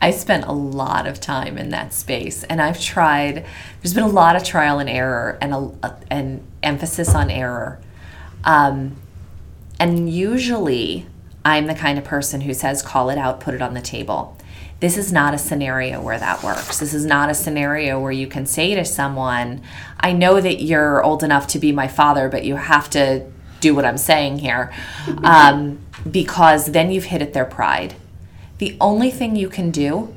[0.00, 3.46] I spent a lot of time in that space, and I've tried.
[3.80, 7.78] There's been a lot of trial and error, and a, an emphasis on error.
[8.44, 8.96] Um,
[9.78, 11.06] and usually,
[11.44, 14.36] I'm the kind of person who says, "Call it out, put it on the table."
[14.84, 16.78] This is not a scenario where that works.
[16.78, 19.62] This is not a scenario where you can say to someone,
[19.98, 23.22] "I know that you're old enough to be my father, but you have to
[23.60, 24.70] do what I'm saying here,"
[25.24, 25.78] um,
[26.10, 27.94] because then you've hit at their pride
[28.58, 30.14] the only thing you can do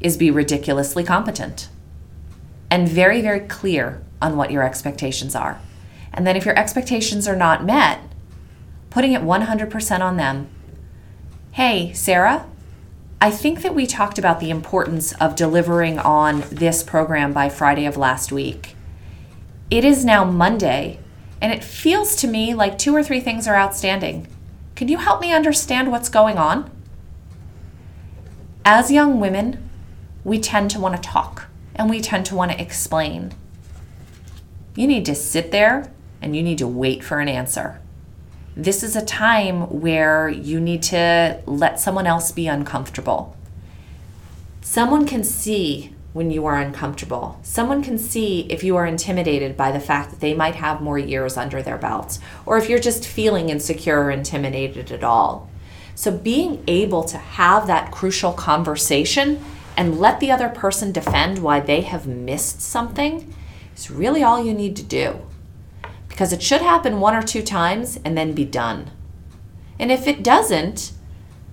[0.00, 1.68] is be ridiculously competent
[2.70, 5.60] and very, very clear on what your expectations are.
[6.12, 8.00] And then if your expectations are not met,
[8.90, 10.48] putting it 100% on them.
[11.52, 12.46] Hey, Sarah,
[13.20, 17.84] I think that we talked about the importance of delivering on this program by Friday
[17.84, 18.74] of last week.
[19.70, 20.98] It is now Monday,
[21.40, 24.26] and it feels to me like two or three things are outstanding.
[24.74, 26.70] Can you help me understand what's going on?
[28.64, 29.68] as young women,
[30.22, 33.32] we tend to want to talk and we tend to want to explain.
[34.76, 37.79] You need to sit there and you need to wait for an answer.
[38.60, 43.34] This is a time where you need to let someone else be uncomfortable.
[44.60, 47.38] Someone can see when you are uncomfortable.
[47.42, 50.98] Someone can see if you are intimidated by the fact that they might have more
[50.98, 55.48] years under their belts, or if you're just feeling insecure or intimidated at all.
[55.94, 59.42] So, being able to have that crucial conversation
[59.74, 63.34] and let the other person defend why they have missed something
[63.74, 65.29] is really all you need to do.
[66.20, 68.90] Because it should happen one or two times and then be done.
[69.78, 70.92] And if it doesn't,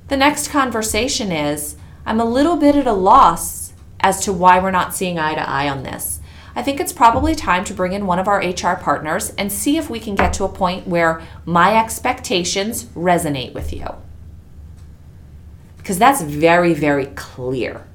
[0.09, 4.71] the next conversation is I'm a little bit at a loss as to why we're
[4.71, 6.19] not seeing eye to eye on this.
[6.53, 9.77] I think it's probably time to bring in one of our HR partners and see
[9.77, 13.87] if we can get to a point where my expectations resonate with you.
[15.77, 17.87] Because that's very, very clear.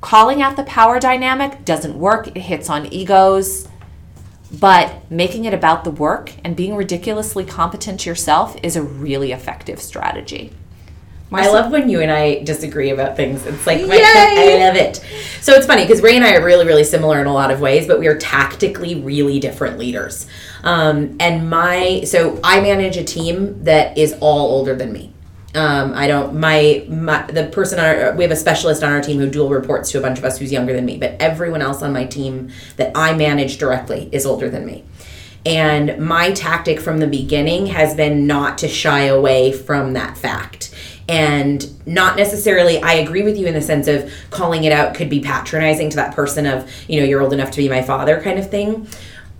[0.00, 3.66] Calling out the power dynamic doesn't work, it hits on egos.
[4.60, 9.80] But making it about the work and being ridiculously competent yourself is a really effective
[9.80, 10.52] strategy.
[11.32, 13.44] I love when you and I disagree about things.
[13.46, 14.96] It's like my, I love it.
[15.40, 17.60] So it's funny because Ray and I are really, really similar in a lot of
[17.60, 20.26] ways, but we are tactically really different leaders.
[20.62, 25.13] Um, and my so I manage a team that is all older than me.
[25.54, 29.00] Um, I don't my, my the person on our, we have a specialist on our
[29.00, 31.62] team who dual reports to a bunch of us who's younger than me, but everyone
[31.62, 34.84] else on my team that I manage directly is older than me.
[35.46, 40.74] And my tactic from the beginning has been not to shy away from that fact
[41.08, 45.10] and not necessarily i agree with you in the sense of calling it out could
[45.10, 48.20] be patronizing to that person of you know you're old enough to be my father
[48.22, 48.86] kind of thing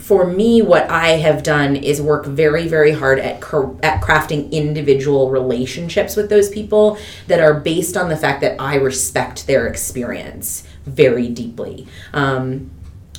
[0.04, 3.36] for me what i have done is work very very hard at
[3.82, 8.74] at crafting individual relationships with those people that are based on the fact that i
[8.74, 12.70] respect their experience very deeply um,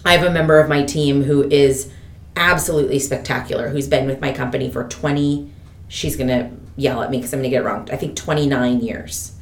[0.05, 1.91] i have a member of my team who is
[2.35, 5.49] absolutely spectacular who's been with my company for 20
[5.87, 7.87] she's gonna yell at me because I'm gonna get it wrong.
[7.91, 9.33] I think 29 years.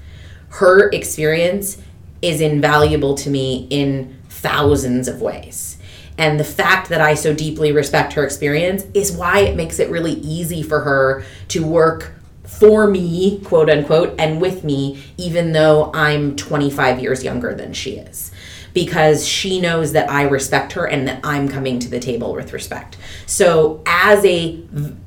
[0.50, 1.78] Her experience
[2.22, 5.73] is invaluable to me in thousands of ways.
[6.18, 9.90] And the fact that I so deeply respect her experience is why it makes it
[9.90, 15.92] really easy for her to work for me, quote unquote, and with me, even though
[15.94, 18.32] I'm 25 years younger than she is
[18.74, 22.54] because she knows that I respect her and that I'm coming to the table with
[22.54, 22.98] respect.
[23.26, 24.60] So, as a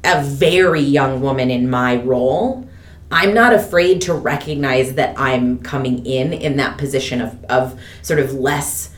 [0.04, 2.68] a very young woman in my role,
[3.10, 8.20] I'm not afraid to recognize that I'm coming in in that position of of sort
[8.20, 8.90] of less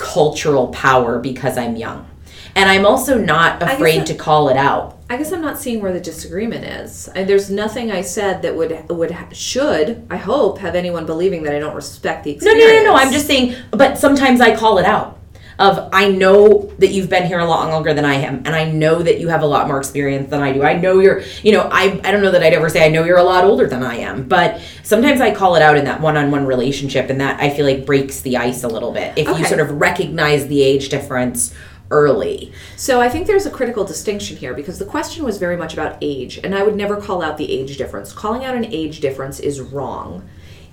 [0.00, 2.08] cultural power because I'm young.
[2.56, 4.98] And I'm also not afraid to call it out.
[5.08, 7.08] I guess I'm not seeing where the disagreement is.
[7.08, 11.54] And there's nothing I said that would would should I hope have anyone believing that
[11.54, 12.64] I don't respect the experience.
[12.64, 12.94] No, no, no, no.
[12.96, 13.54] I'm just saying.
[13.70, 15.19] But sometimes I call it out.
[15.60, 18.64] Of I know that you've been here a lot longer than I am, and I
[18.64, 20.62] know that you have a lot more experience than I do.
[20.62, 23.04] I know you're, you know, I I don't know that I'd ever say I know
[23.04, 26.00] you're a lot older than I am, but sometimes I call it out in that
[26.00, 29.18] one-on-one relationship, and that I feel like breaks the ice a little bit.
[29.18, 29.38] If okay.
[29.38, 31.54] you sort of recognize the age difference
[31.90, 32.52] early.
[32.76, 35.98] So I think there's a critical distinction here because the question was very much about
[36.00, 38.14] age, and I would never call out the age difference.
[38.14, 40.26] Calling out an age difference is wrong.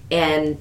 [0.10, 0.58] And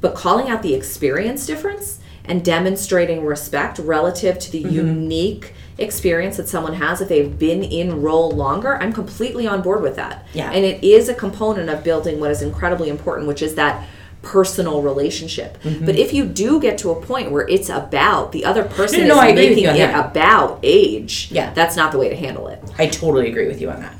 [0.00, 4.74] but calling out the experience difference and demonstrating respect relative to the mm-hmm.
[4.74, 9.82] unique experience that someone has if they've been in role longer, I'm completely on board
[9.82, 10.26] with that.
[10.32, 10.50] Yeah.
[10.50, 13.86] And it is a component of building what is incredibly important, which is that
[14.22, 15.60] personal relationship.
[15.62, 15.86] Mm-hmm.
[15.86, 19.16] But if you do get to a point where it's about the other person no,
[19.16, 20.10] no, is no, making it that.
[20.10, 21.52] about age, yeah.
[21.52, 22.62] that's not the way to handle it.
[22.78, 23.94] I totally agree with you on that.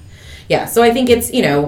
[0.49, 1.67] Yeah, so I think it's, you know,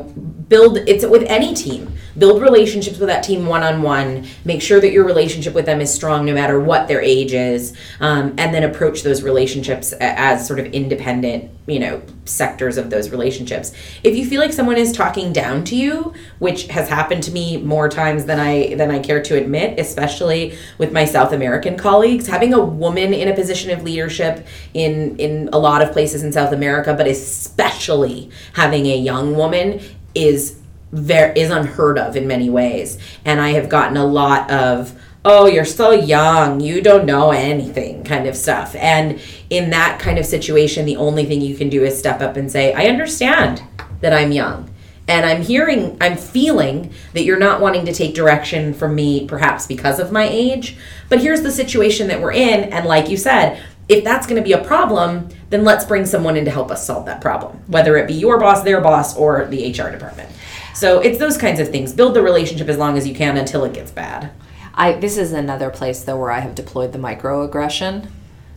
[0.49, 5.05] build it's with any team build relationships with that team one-on-one make sure that your
[5.05, 9.03] relationship with them is strong no matter what their age is um, and then approach
[9.03, 13.73] those relationships as sort of independent you know sectors of those relationships.
[14.03, 17.57] If you feel like someone is talking down to you which has happened to me
[17.59, 22.27] more times than i than i care to admit especially with my south american colleagues
[22.27, 26.33] having a woman in a position of leadership in in a lot of places in
[26.33, 29.81] south america but especially having a young woman
[30.15, 30.58] is
[30.93, 32.99] very is unheard of in many ways.
[33.25, 38.05] And i have gotten a lot of oh you're so young you don't know anything
[38.05, 38.75] kind of stuff.
[38.77, 39.21] And
[39.51, 42.51] in that kind of situation the only thing you can do is step up and
[42.51, 43.63] say i understand
[44.01, 44.71] that i'm young.
[45.07, 49.67] And i'm hearing i'm feeling that you're not wanting to take direction from me perhaps
[49.67, 50.77] because of my age.
[51.09, 52.73] But here's the situation that we're in.
[52.73, 56.37] And like you said if that's going to be a problem, then let's bring someone
[56.37, 59.47] in to help us solve that problem, whether it be your boss, their boss, or
[59.47, 60.31] the HR department.
[60.79, 61.93] So it's those kinds of things.
[61.93, 64.31] Build the relationship as long as you can until it gets bad.
[64.75, 68.09] I this is another place though where I have deployed the microaggression.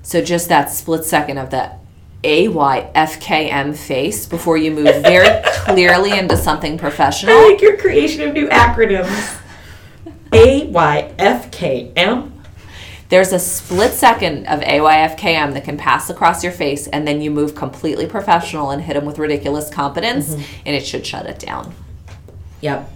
[0.03, 1.79] So just that split second of that
[2.23, 7.33] AYFKM face before you move very clearly into something professional.
[7.33, 9.41] I like your creation of new acronyms.
[10.31, 12.39] A Y F K M.
[13.09, 17.31] There's a split second of AYFKM that can pass across your face, and then you
[17.31, 20.61] move completely professional and hit them with ridiculous competence, mm-hmm.
[20.67, 21.73] and it should shut it down.
[22.61, 22.89] Yep.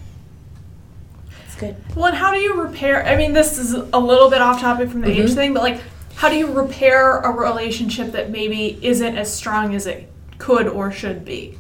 [1.45, 1.75] It's good.
[1.95, 3.05] Well, and how do you repair?
[3.05, 5.81] I mean, this is a little bit off topic from the age thing, but like,
[6.15, 10.91] how do you repair a relationship that maybe isn't as strong as it could or
[10.91, 11.57] should be?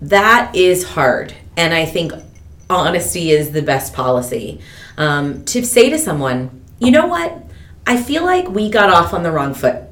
[0.00, 1.34] That is hard.
[1.56, 2.12] And I think
[2.70, 4.60] honesty is the best policy.
[4.96, 7.44] Um, to say to someone, you know what?
[7.86, 9.82] I feel like we got off on the wrong foot.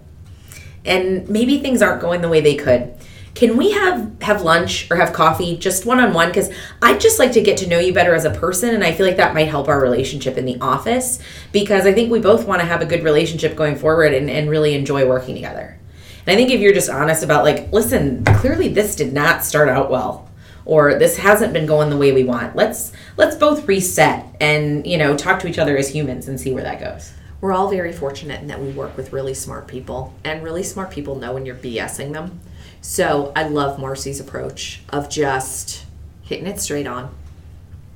[0.84, 2.94] And maybe things aren't going the way they could.
[3.36, 6.28] Can we have have lunch or have coffee just one on one?
[6.28, 8.92] Because I'd just like to get to know you better as a person, and I
[8.92, 11.20] feel like that might help our relationship in the office.
[11.52, 14.48] Because I think we both want to have a good relationship going forward and, and
[14.48, 15.78] really enjoy working together.
[16.26, 19.68] And I think if you're just honest about like, listen, clearly this did not start
[19.68, 20.30] out well
[20.64, 22.56] or this hasn't been going the way we want.
[22.56, 26.54] Let's let's both reset and, you know, talk to each other as humans and see
[26.54, 27.12] where that goes.
[27.42, 30.90] We're all very fortunate in that we work with really smart people, and really smart
[30.90, 32.40] people know when you're BSing them.
[32.80, 35.84] So I love Marcy's approach of just
[36.22, 37.14] hitting it straight on.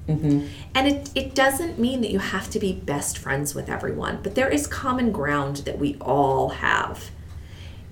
[0.09, 0.47] Mm-hmm.
[0.75, 4.35] And it, it doesn't mean that you have to be best friends with everyone, but
[4.35, 7.11] there is common ground that we all have.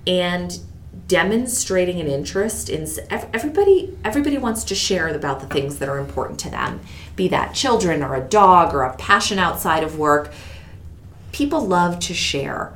[0.05, 0.59] And
[1.07, 6.39] demonstrating an interest in everybody everybody wants to share about the things that are important
[6.39, 6.79] to them
[7.15, 10.31] be that children or a dog or a passion outside of work
[11.31, 12.73] people love to share.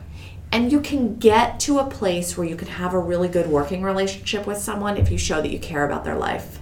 [0.53, 3.81] And you can get to a place where you can have a really good working
[3.81, 6.59] relationship with someone if you show that you care about their life.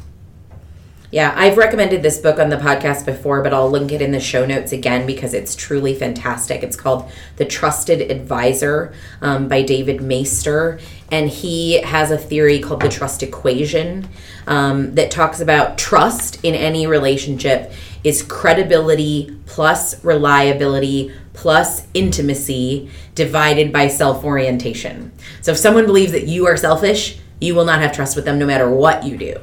[1.11, 4.21] Yeah, I've recommended this book on the podcast before, but I'll link it in the
[4.21, 6.63] show notes again because it's truly fantastic.
[6.63, 10.79] It's called The Trusted Advisor um, by David Maister.
[11.11, 14.07] And he has a theory called the trust equation
[14.47, 17.73] um, that talks about trust in any relationship
[18.03, 25.11] is credibility plus reliability plus intimacy divided by self orientation.
[25.41, 28.39] So if someone believes that you are selfish, you will not have trust with them
[28.39, 29.39] no matter what you do.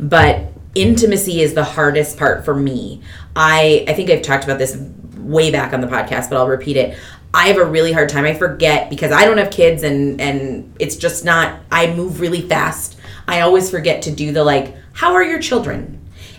[0.00, 3.02] But intimacy is the hardest part for me.
[3.36, 4.76] I I think I've talked about this
[5.16, 6.96] way back on the podcast, but I'll repeat it.
[7.34, 8.24] I have a really hard time.
[8.24, 12.42] I forget because I don't have kids and and it's just not I move really
[12.42, 12.98] fast.
[13.26, 15.98] I always forget to do the like how are your children?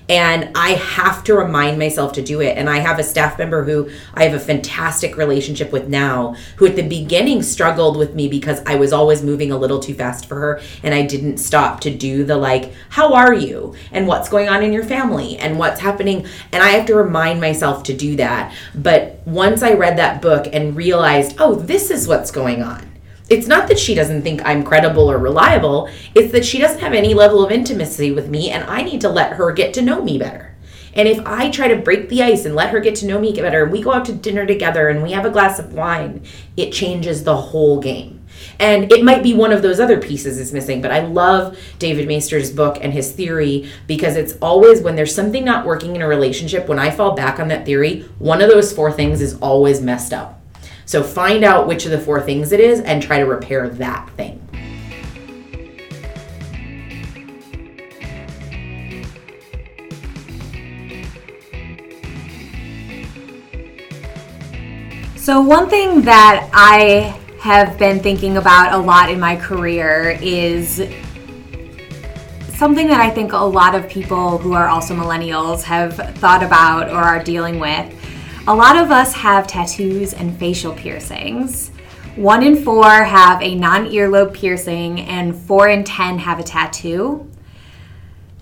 [0.10, 2.58] And I have to remind myself to do it.
[2.58, 6.66] And I have a staff member who I have a fantastic relationship with now, who
[6.66, 10.26] at the beginning struggled with me because I was always moving a little too fast
[10.26, 10.62] for her.
[10.84, 13.76] And I didn't stop to do the like, how are you?
[13.92, 15.38] And what's going on in your family?
[15.38, 16.26] And what's happening?
[16.52, 18.54] And I have to remind myself to do that.
[18.76, 22.93] But once I read that book and realized, oh, this is what's going on
[23.34, 26.94] it's not that she doesn't think I'm credible or reliable, it's that she doesn't have
[26.94, 30.04] any level of intimacy with me and I need to let her get to know
[30.04, 30.56] me better.
[30.94, 33.34] And if I try to break the ice and let her get to know me
[33.34, 36.24] better, and we go out to dinner together and we have a glass of wine,
[36.56, 38.24] it changes the whole game.
[38.60, 42.08] And it might be one of those other pieces is missing, but I love David
[42.08, 46.08] Maister's book and his theory because it's always when there's something not working in a
[46.08, 49.82] relationship, when I fall back on that theory, one of those four things is always
[49.82, 50.43] messed up.
[50.86, 54.10] So find out which of the four things it is and try to repair that
[54.12, 54.40] thing.
[65.16, 70.78] So, one thing that I have been thinking about a lot in my career is
[72.56, 76.90] something that I think a lot of people who are also millennials have thought about
[76.90, 77.94] or are dealing with.
[78.46, 81.70] A lot of us have tattoos and facial piercings.
[82.18, 87.32] One in four have a non earlobe piercing, and four in ten have a tattoo.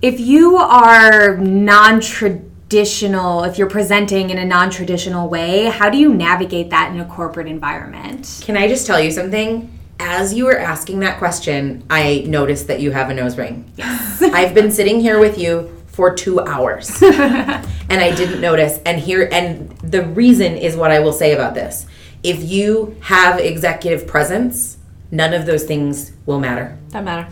[0.02, 6.00] If you are non traditional, if you're presenting in a non traditional way, how do
[6.00, 8.42] you navigate that in a corporate environment?
[8.44, 9.78] Can I just tell you something?
[10.00, 13.72] As you were asking that question, I noticed that you have a nose ring.
[13.76, 14.24] Yes.
[14.24, 18.80] I've been sitting here with you for two hours and I didn't notice.
[18.86, 21.86] And here, and the reason is what I will say about this.
[22.24, 24.78] If you have executive presence,
[25.12, 26.78] none of those things will matter.
[26.88, 27.28] Doesn't matter.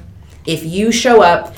[0.46, 1.56] If you show up,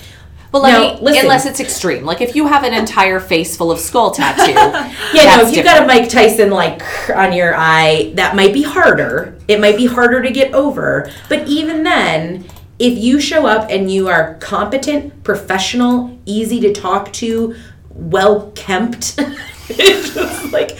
[0.51, 1.21] Well, let Now, me, listen.
[1.23, 2.03] unless it's extreme.
[2.03, 4.51] Like if you have an entire face full of skull tattoo.
[5.13, 8.61] Yeah, no, if you got a Mike Tyson like on your eye, that might be
[8.63, 9.37] harder.
[9.47, 11.09] It might be harder to get over.
[11.29, 12.45] But even then,
[12.81, 17.55] if you show up and you are competent, professional, easy to talk to,
[17.89, 19.19] well kempt,
[20.51, 20.79] like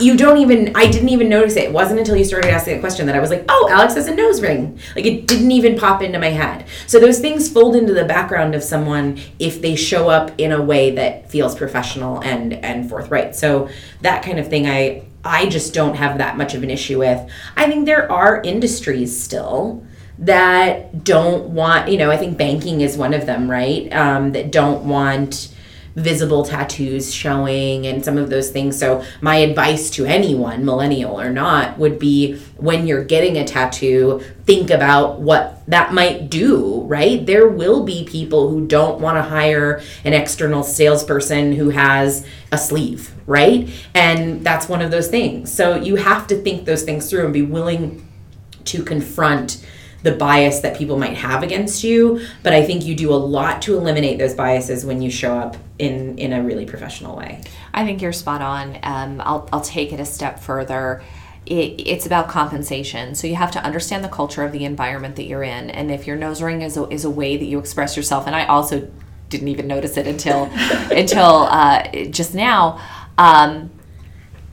[0.00, 1.64] you don't even I didn't even notice it.
[1.64, 4.06] It wasn't until you started asking the question that I was like, "Oh, Alex has
[4.06, 6.66] a nose ring." Like it didn't even pop into my head.
[6.86, 10.60] So those things fold into the background of someone if they show up in a
[10.60, 13.34] way that feels professional and and forthright.
[13.34, 13.70] So
[14.02, 17.30] that kind of thing I I just don't have that much of an issue with.
[17.56, 19.86] I think there are industries still
[20.20, 23.92] that don't want, you know, I think banking is one of them, right?
[23.92, 25.54] Um, that don't want
[25.96, 28.78] visible tattoos showing and some of those things.
[28.78, 34.22] So, my advice to anyone, millennial or not, would be when you're getting a tattoo,
[34.44, 37.24] think about what that might do, right?
[37.24, 42.58] There will be people who don't want to hire an external salesperson who has a
[42.58, 43.68] sleeve, right?
[43.94, 45.52] And that's one of those things.
[45.52, 48.06] So, you have to think those things through and be willing
[48.66, 49.64] to confront
[50.02, 53.60] the bias that people might have against you but i think you do a lot
[53.62, 57.40] to eliminate those biases when you show up in in a really professional way
[57.72, 58.78] I think you're spot on.
[58.82, 61.02] Um, I'll, I'll take it a step further.
[61.46, 63.14] It, it's about compensation.
[63.14, 65.70] So you have to understand the culture of the environment that you're in.
[65.70, 68.36] And if your nose ring is a, is a way that you express yourself, and
[68.36, 68.90] I also
[69.28, 70.44] didn't even notice it until
[70.90, 72.80] until uh, just now,
[73.16, 73.70] um,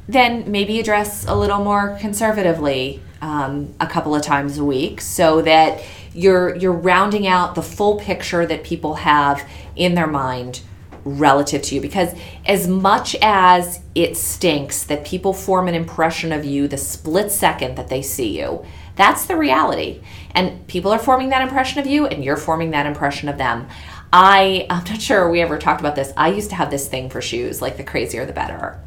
[0.07, 5.41] then maybe dress a little more conservatively um, a couple of times a week so
[5.41, 10.61] that you're you're rounding out the full picture that people have in their mind
[11.03, 11.81] relative to you.
[11.81, 12.13] Because
[12.45, 17.75] as much as it stinks that people form an impression of you the split second
[17.75, 18.65] that they see you
[18.97, 20.01] that's the reality.
[20.31, 23.67] And people are forming that impression of you and you're forming that impression of them.
[24.11, 26.11] I i'm not sure we ever talked about this.
[26.17, 28.79] I used to have this thing for shoes like the crazier the better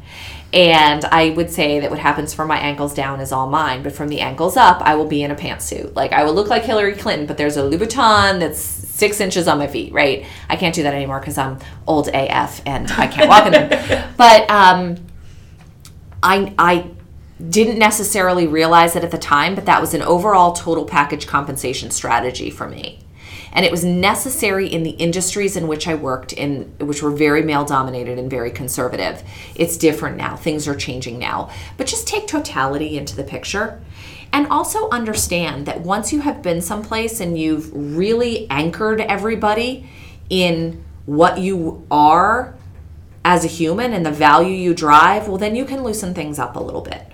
[0.53, 3.93] and I would say that what happens from my ankles down is all mine, but
[3.93, 5.95] from the ankles up, I will be in a pantsuit.
[5.95, 9.59] Like I will look like Hillary Clinton, but there's a Louboutin that's six inches on
[9.59, 10.25] my feet, right?
[10.49, 14.13] I can't do that anymore because I'm old AF and I can't walk in them.
[14.17, 14.97] But um,
[16.21, 16.91] I, I
[17.49, 21.91] didn't necessarily realize it at the time, but that was an overall total package compensation
[21.91, 23.00] strategy for me
[23.53, 27.43] and it was necessary in the industries in which I worked in which were very
[27.43, 29.23] male dominated and very conservative.
[29.55, 30.35] It's different now.
[30.35, 31.49] Things are changing now.
[31.77, 33.81] But just take totality into the picture.
[34.33, 39.89] And also understand that once you have been someplace and you've really anchored everybody
[40.29, 42.55] in what you are
[43.25, 46.55] as a human and the value you drive, well, then you can loosen things up
[46.55, 47.10] a little bit.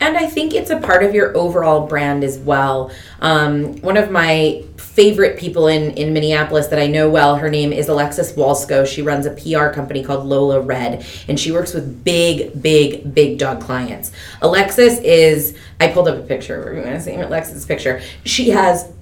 [0.00, 2.90] And I think it's a part of your overall brand as well.
[3.20, 7.72] Um, one of my favorite people in, in Minneapolis that I know well, her name
[7.72, 8.86] is Alexis Walsko.
[8.86, 13.38] She runs a PR company called Lola Red, and she works with big, big, big
[13.38, 14.12] dog clients.
[14.42, 16.60] Alexis is, I pulled up a picture.
[16.60, 18.00] We're going to see Alexis' picture.
[18.24, 18.92] She has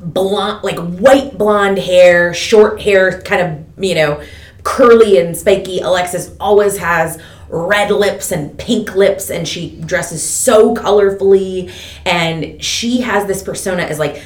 [0.00, 4.22] blonde, like white blonde hair, short hair, kind of, you know,
[4.62, 5.80] curly and spiky.
[5.80, 11.70] Alexis always has red lips and pink lips and she dresses so colorfully.
[12.04, 14.22] And she has this persona as like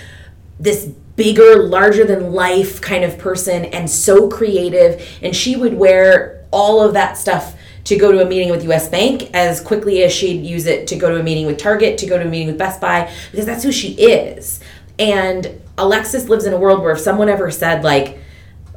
[0.58, 5.06] this bigger larger than life kind of person and so creative.
[5.22, 8.88] And she would wear all of that stuff to go to a meeting with US
[8.88, 12.06] Bank as quickly as she'd use it to go to a meeting with Target, to
[12.06, 14.60] go to a meeting with Best Buy, because that's who she is.
[14.98, 18.18] And Alexis lives in a world where if someone ever said, like,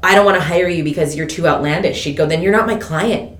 [0.03, 2.67] I don't want to hire you because you're too outlandish, she'd go, then you're not
[2.67, 3.37] my client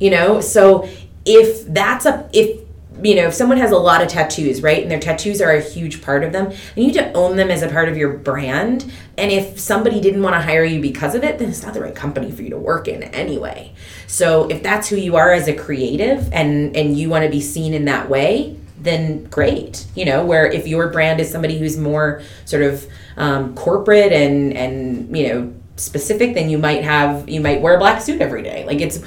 [0.00, 0.40] you know?
[0.40, 0.88] So
[1.24, 2.60] if that's a if
[3.02, 5.60] you know if someone has a lot of tattoos right and their tattoos are a
[5.60, 8.90] huge part of them you need to own them as a part of your brand.
[9.18, 11.80] And if somebody didn't want to hire you because of it then it's not the
[11.80, 13.74] right company for you to work in anyway.
[14.06, 17.40] So if that's who you are as a creative and and you want to be
[17.40, 21.76] seen in that way then great you know where if your brand is somebody who's
[21.76, 22.86] more sort of
[23.16, 27.78] um, corporate and and you know specific then you might have you might wear a
[27.78, 28.64] black suit every day.
[28.64, 29.00] Like it's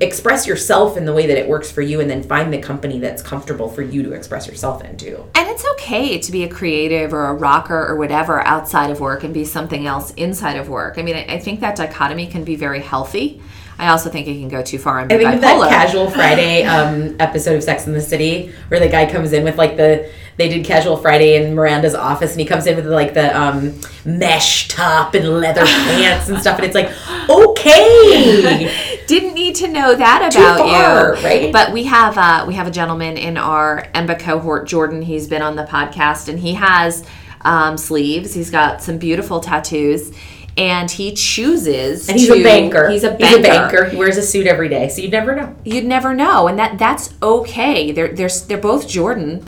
[0.00, 2.98] express yourself in the way that it works for you and then find the company
[2.98, 7.12] that's comfortable for you to express yourself into and it's okay to be a creative
[7.12, 10.98] or a rocker or whatever outside of work and be something else inside of work.
[10.98, 13.42] I mean i, I think that dichotomy can be very healthy
[13.78, 15.68] I also think it can go too far and be I think of bipolar.
[15.68, 19.44] that Casual Friday um, episode of Sex in the City where the guy comes in
[19.44, 22.86] with like the they did Casual Friday in Miranda's office and he comes in with
[22.86, 26.90] like the um, mesh top and leather pants and stuff and it's like
[27.28, 31.52] okay Didn't need to know that about far, you, right?
[31.52, 35.02] But we have uh, we have a gentleman in our EMBA cohort, Jordan.
[35.02, 37.04] He's been on the podcast and he has
[37.42, 38.32] um, sleeves.
[38.32, 40.10] He's got some beautiful tattoos.
[40.56, 42.08] And he chooses.
[42.08, 43.26] and he's to- a banker He's a banker.
[43.26, 46.14] he's a banker he wears a suit every day so you'd never know You'd never
[46.14, 47.90] know, and that that's okay.
[47.92, 49.44] They're they're they're both Jordan.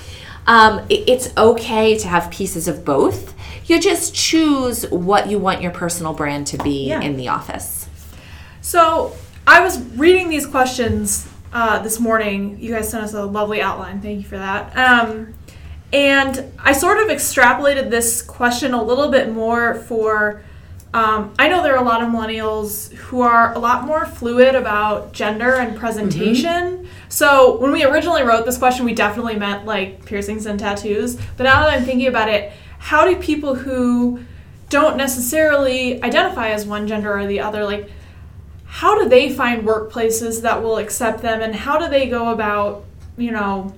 [0.49, 3.35] Um, it- it's okay to have pieces of both.
[3.67, 7.01] You just choose what you want your personal brand to be Yeah.
[7.01, 7.89] in the office.
[8.61, 9.13] So
[9.47, 12.59] I was reading these questions uh, this morning.
[12.61, 14.01] You guys sent us a lovely outline.
[14.01, 14.77] Thank you for that.
[14.77, 15.35] Um,
[15.93, 20.43] and I sort of extrapolated this question a little bit more for.
[20.97, 24.55] Um, I know there are a lot of millennials who are a lot more fluid
[24.55, 26.89] about gender and presentation.
[27.11, 31.17] So when we originally wrote this question, we definitely meant like piercings and tattoos.
[31.37, 34.21] But now that I'm thinking about it, how do people who
[34.71, 37.91] don't necessarily identify as one gender or the other, like,
[38.65, 42.87] how do they find workplaces that will accept them and how do they go about,
[43.19, 43.75] you know,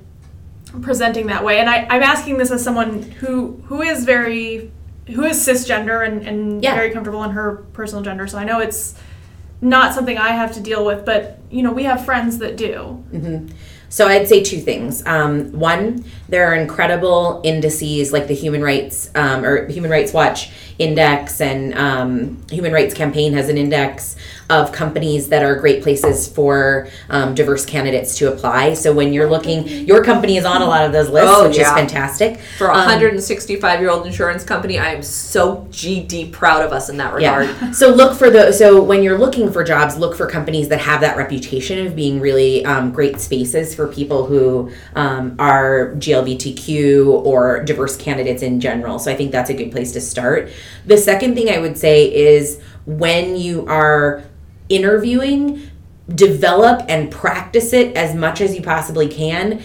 [0.83, 1.59] presenting that way?
[1.59, 4.71] And I, I'm asking this as someone who who is very
[5.15, 6.75] who is cisgender and, and Yeah.
[6.75, 8.27] very comfortable in her personal gender.
[8.27, 8.95] So I know it's
[9.61, 13.03] not something I have to deal with, but you know, we have friends that do.
[13.91, 15.03] So I'd say two things.
[15.07, 20.51] Um, one, there are incredible indices like the Human Rights um, or Human Rights Watch
[20.79, 24.15] index and um, Human Rights Campaign has an index
[24.51, 28.75] of companies that are great places for um, diverse candidates to apply.
[28.75, 31.59] So when you're looking, your company is on a lot of those lists, Oh, which
[31.59, 31.65] yeah.
[31.65, 32.39] is fantastic.
[32.57, 36.89] For a Um, 165 year old insurance company, I am so GD proud of us
[36.89, 37.47] in that regard.
[37.49, 37.71] Yeah.
[37.73, 41.01] So look for the so when you're looking for jobs, look for companies that have
[41.03, 47.63] that reputation of being really um, great spaces for people who um, are GLBTQ or
[47.65, 48.99] diverse candidates in general.
[48.99, 50.49] So I think that's a good place to start.
[50.87, 54.23] The second thing I would say is when you are
[54.69, 55.71] interviewing,
[56.15, 59.63] develop and practice it as much as you possibly can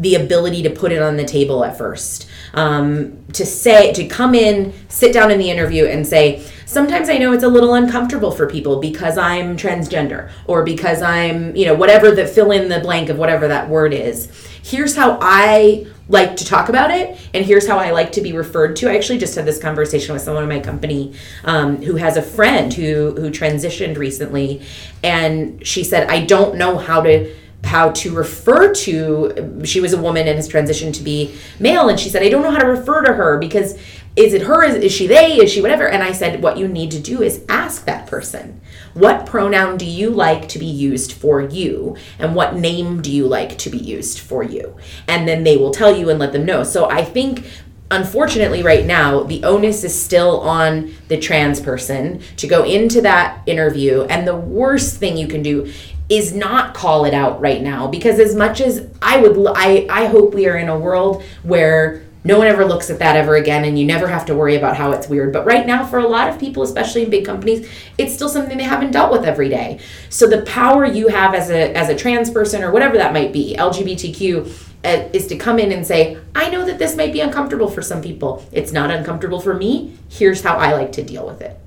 [0.00, 2.26] the ability to put it on the table at first.
[2.54, 7.18] Um, to say, to come in, sit down in the interview and say, sometimes I
[7.18, 11.74] know it's a little uncomfortable for people because I'm transgender or because I'm, you know,
[11.74, 14.48] whatever the fill in the blank of whatever that word is.
[14.62, 18.32] Here's how I like to talk about it, and here's how I like to be
[18.32, 18.90] referred to.
[18.90, 22.22] I actually just had this conversation with someone in my company um, who has a
[22.22, 24.60] friend who who transitioned recently,
[25.04, 27.32] and she said, I don't know how to
[27.64, 32.00] how to refer to she was a woman and has transitioned to be male and
[32.00, 33.78] she said i don't know how to refer to her because
[34.16, 34.64] is it her?
[34.64, 35.36] Is, is she they?
[35.36, 35.88] Is she whatever?
[35.88, 38.60] And i said what you need to do is ask that person
[38.94, 43.26] what pronoun do you like to be used for you and what name do you
[43.26, 44.76] like to be used for you?
[45.06, 46.64] And then they will tell you and let them know.
[46.64, 47.46] So i think
[47.92, 53.42] unfortunately right now the onus is still on the trans person to go into that
[53.46, 55.72] interview and the worst thing you can do
[56.10, 60.06] is not call it out right now because as much as i would I I
[60.06, 63.64] hope we are in a world where no one ever looks at that ever again
[63.64, 66.06] and you never have to worry about how it's weird but right now for a
[66.06, 69.48] lot of people especially in big companies it's still something they haven't dealt with every
[69.48, 73.12] day so the power you have as a as a trans person or whatever that
[73.12, 77.12] might be lgbtq uh, is to come in and say, I know that this might
[77.12, 78.44] be uncomfortable for some people.
[78.50, 79.96] It's not uncomfortable for me.
[80.08, 81.58] Here's how I like to deal with it.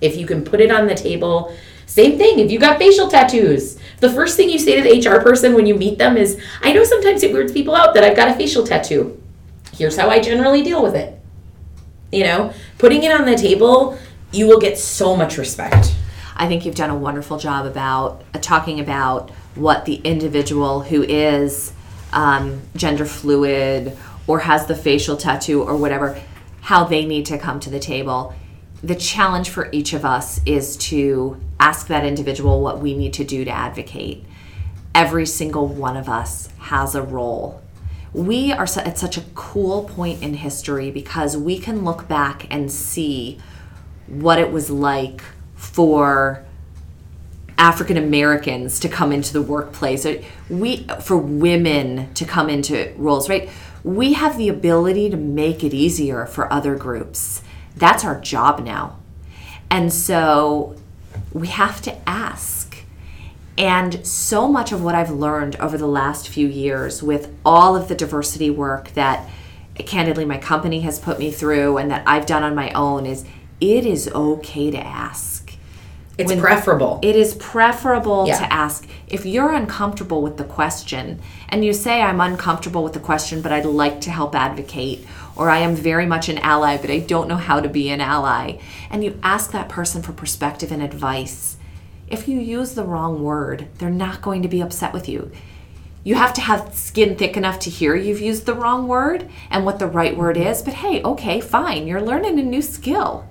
[0.00, 1.52] If you can put it on the table,
[1.86, 2.38] same thing.
[2.38, 5.64] If you got facial tattoos, the first thing you say to the HR person when
[5.64, 8.34] you meet them is, I know sometimes it weirds people out that I've got a
[8.34, 9.22] facial tattoo.
[9.74, 11.20] Here's how I generally deal with it.
[12.10, 13.96] You know, putting it on the table,
[14.32, 15.94] you will get so much respect.
[16.34, 21.04] I think you've done a wonderful job about uh, talking about what the individual who
[21.04, 21.72] is
[22.12, 23.96] um, gender fluid
[24.26, 26.20] or has the facial tattoo or whatever,
[26.62, 28.34] how they need to come to the table.
[28.82, 33.22] The challenge for each of us is to ask that individual what we need to
[33.22, 34.24] do to advocate.
[34.94, 37.62] Every single one of us has a role.
[38.12, 42.70] We are at such a cool point in history because we can look back and
[42.70, 43.38] see
[44.08, 45.22] what it was like
[45.54, 46.44] for
[47.56, 50.04] African Americans to come into the workplace,
[50.50, 53.48] we for women to come into roles, right?
[53.84, 57.40] We have the ability to make it easier for other groups.
[57.76, 58.98] That's our job now.
[59.70, 60.76] And so
[61.34, 62.76] we have to ask.
[63.58, 67.88] And so much of what I've learned over the last few years with all of
[67.88, 69.28] the diversity work that
[69.74, 73.24] candidly my company has put me through and that I've done on my own is
[73.60, 75.52] it is okay to ask.
[76.18, 76.98] It's When- preferable.
[77.02, 78.38] It is preferable Yeah.
[78.38, 83.00] to ask if you're uncomfortable with the question and you say, I'm uncomfortable with the
[83.00, 85.06] question, but I'd like to help advocate,
[85.36, 88.00] or I am very much an ally, but I don't know how to be an
[88.00, 88.58] ally.
[88.90, 91.56] And you ask that person for perspective and advice.
[92.08, 95.32] If you use the wrong word, they're not going to be upset with you.
[96.04, 99.64] You have to have skin thick enough to hear you've used the wrong word and
[99.64, 103.28] what the right word is, but hey, okay, fine, you're learning a new skill.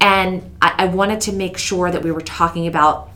[0.00, 3.10] And I, I wanted to make sure that we were talking about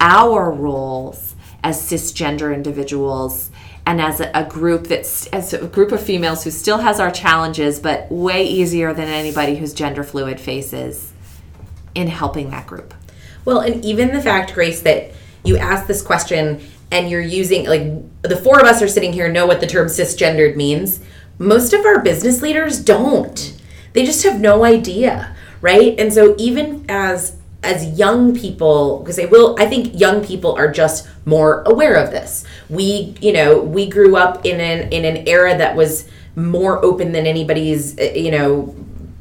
[0.00, 3.51] our roles as cisgender individuals
[3.84, 7.80] and as a, group that's as a group of females who still has our challenges,
[7.80, 11.12] but way easier than anybody who's gender fluid faces
[11.94, 12.94] in helping that group.
[13.44, 15.12] Well, and even the fact, Grace, that
[15.44, 16.60] you asked this question
[16.92, 19.88] and you're using, like, the four of us are sitting here know what the term
[19.88, 21.00] cisgendered means.
[21.38, 23.60] Most of our business leaders don't.
[23.94, 25.98] They just have no idea, right?
[25.98, 30.70] And so, even as as young people because I will I think young people are
[30.70, 32.44] just more aware of this.
[32.68, 37.12] We, you know, we grew up in an in an era that was more open
[37.12, 38.74] than anybody's, uh, you know,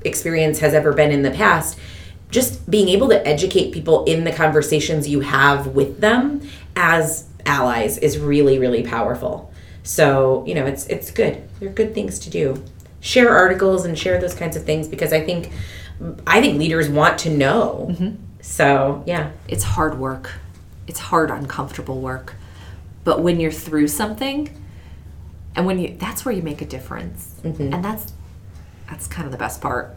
[0.03, 1.77] experience has ever been in the past.
[2.29, 6.41] Just being able to educate people in the conversations you have with them
[6.75, 9.51] as allies is really really powerful.
[9.83, 11.47] So, you know, it's it's good.
[11.59, 12.63] They're good things to do.
[13.01, 15.51] Share articles and share those kinds of things because I think
[16.25, 17.87] I think leaders want to know.
[18.41, 19.31] So, yeah.
[19.47, 20.33] It's hard work.
[20.87, 22.35] It's hard, uncomfortable work.
[23.03, 24.57] But when you're through something,
[25.55, 27.39] and when you that's where you make a difference.
[27.73, 28.13] And that's
[28.89, 29.95] that's kind of the best part.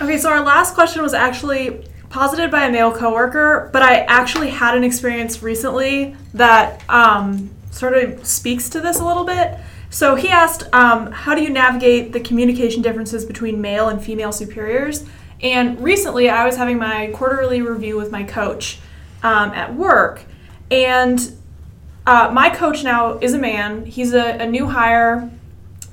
[0.00, 4.50] Okay, so our last question was actually posited by a male coworker, but I actually
[4.50, 9.58] had an experience recently that um, sort of speaks to this a little bit.
[9.90, 14.32] So he asked, um, How do you navigate the communication differences between male and female
[14.32, 15.04] superiors?
[15.42, 18.78] And recently, I was having my quarterly review with my coach
[19.22, 20.22] um, at work,
[20.70, 21.20] and
[22.06, 23.84] uh, my coach now is a man.
[23.84, 25.30] He's a, a new hire.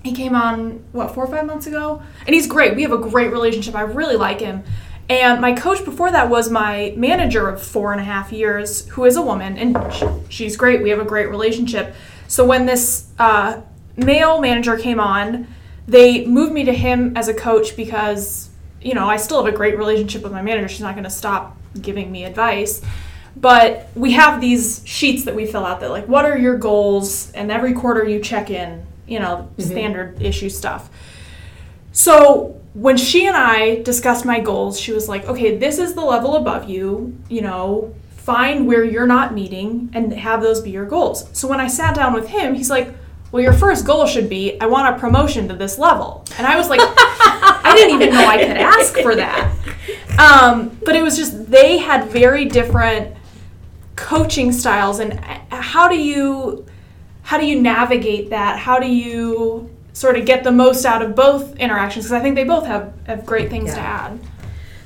[0.04, 2.02] He came on, what, four or five months ago?
[2.26, 2.76] And he's great.
[2.76, 3.74] We have a great relationship.
[3.74, 4.64] I really like him.
[5.10, 9.06] And my coach before that was my manager of four and a half years, who
[9.06, 9.78] is a woman, and
[10.30, 10.82] she's great.
[10.82, 11.94] We have a great relationship.
[12.28, 13.62] So when this uh,
[13.98, 15.48] male manager came on,
[15.88, 18.50] they moved me to him as a coach because,
[18.84, 20.68] you know, I still have a great relationship with my manager.
[20.68, 22.82] She's not going to stop giving me advice.
[23.36, 27.32] But we have these sheets that we fill out that, like, what are your goals?
[27.32, 29.62] And every quarter you check in, you know, mm-hmm.
[29.62, 30.90] standard issue stuff.
[31.92, 36.02] So when she and I discussed my goals, she was like, okay, this is the
[36.02, 40.86] level above you, you know, find where you're not meeting and have those be your
[40.86, 41.28] goals.
[41.34, 42.94] So when I sat down with him, he's like,
[43.32, 46.24] well, your first goal should be, I want a promotion to this level.
[46.38, 46.80] And I was like,
[47.74, 49.54] I didn't even know I could ask for that.
[50.20, 53.16] Um, but it was just, they had very different
[53.96, 55.00] coaching styles.
[55.00, 56.66] And uh, how do you,
[57.24, 58.60] how do you navigate that?
[58.60, 62.06] How do you sort of get the most out of both interactions?
[62.06, 64.20] Because I think they both have, have great things to add.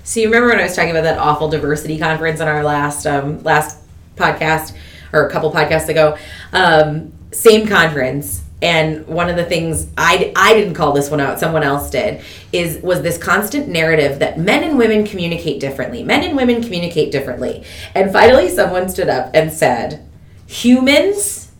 [0.03, 3.05] So you remember when I was talking about that awful diversity conference on our last
[3.05, 3.81] um, last
[4.15, 4.73] podcast
[5.11, 6.17] or a couple podcasts ago?
[6.53, 11.39] Um, same conference, and one of the things I I didn't call this one out,
[11.39, 16.03] someone else did, is was this constant narrative that men and women communicate differently.
[16.03, 20.05] Men and women communicate differently, and finally someone stood up and said,
[20.47, 21.51] "Humans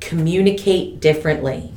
[0.00, 1.72] communicate differently."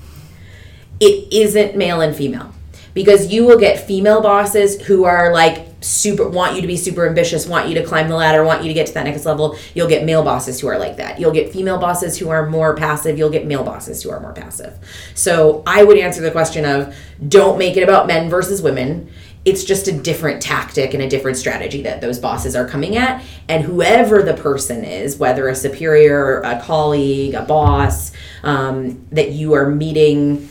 [1.01, 2.53] it isn't male and female
[2.93, 7.07] because you will get female bosses who are like super want you to be super
[7.07, 9.57] ambitious want you to climb the ladder want you to get to that next level
[9.73, 11.19] you'll get male bosses who are like that.
[11.19, 14.33] You'll get female bosses who are more passive you'll get male bosses who are more
[14.33, 14.77] passive.
[15.15, 16.95] So i would answer the question of
[17.27, 19.11] don't make it about men versus women.
[19.43, 23.23] It's just a different tactic and a different strategy that those bosses are coming at.
[23.49, 28.11] And whoever the person is whether a superior a colleague a boss
[28.43, 30.47] um, that you are meeting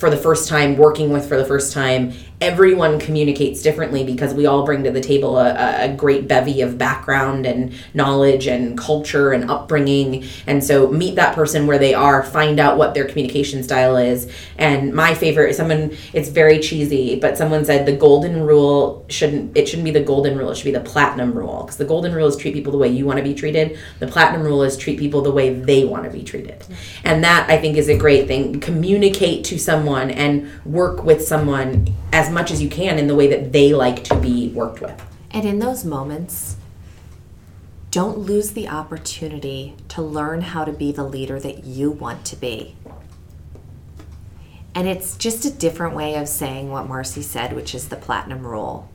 [0.00, 4.46] for the first time, working with for the first time, everyone communicates differently because we
[4.46, 9.32] all bring to the table a, a- great bevy of background and knowledge and culture
[9.32, 10.24] and upbringing.
[10.46, 14.32] And so meet that person where they are, find out what their communication style is.
[14.56, 19.56] And my favorite, is someone, it's very cheesy, but someone said the golden rule shouldn't,
[19.56, 21.64] it shouldn't be the golden rule, it should be the platinum rule.
[21.64, 23.78] Because the golden rule is treat people the way you want to be treated.
[23.98, 26.64] The platinum rule is treat people the way they want to be treated.
[27.04, 28.60] And that I think is a great thing.
[28.60, 33.28] Communicate to someone and work with someone as much as you can in the way
[33.28, 35.00] that they like to be worked with.
[35.30, 36.56] And in those moments,
[37.90, 42.36] don't lose the opportunity to learn how to be the leader that you want to
[42.36, 42.76] be.
[44.74, 48.46] And it's just a different way of saying what Marcy said, which is the platinum
[48.46, 48.88] rule.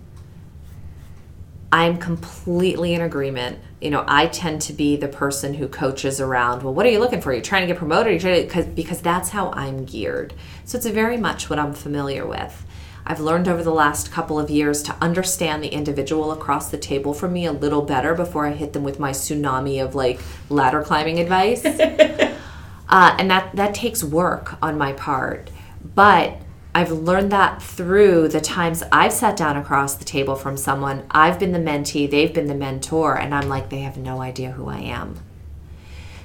[1.72, 3.60] I'm completely in agreement.
[3.82, 7.00] You know, I tend to be the person who coaches around, well, what are you
[7.00, 7.34] looking for?
[7.34, 8.14] You're trying to get promoted?
[8.14, 10.34] You're trying to, cause, because that's how I'm geared.
[10.64, 12.66] So it's very much what I'm familiar with.
[13.08, 17.14] I've learned over the last couple of years to understand the individual across the table
[17.14, 20.82] from me a little better before I hit them with my tsunami of like ladder
[20.82, 21.64] climbing advice.
[21.66, 22.32] uh,
[22.90, 25.52] and that, that takes work on my part.
[25.94, 26.38] But
[26.74, 31.06] I've learned that through the times I've sat down across the table from someone.
[31.12, 34.52] I've been the mentee, they've been the mentor, and I'm like, they have no idea
[34.52, 35.20] who I am.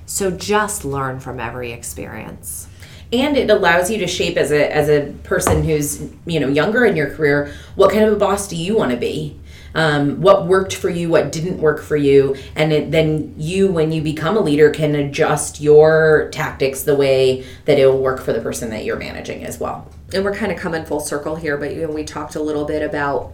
[0.07, 2.67] So just learn from every experience.
[3.13, 6.85] And it allows you to shape as a as a person who's you know younger
[6.85, 9.41] in your career what kind of a boss do you want to be
[9.75, 13.93] um, what worked for you, what didn't work for you, and it, then you, when
[13.93, 18.33] you become a leader, can adjust your tactics the way that it will work for
[18.33, 19.89] the person that you're managing as well.
[20.13, 22.65] and we're kind of coming full circle here, but you know, we talked a little
[22.65, 23.33] bit about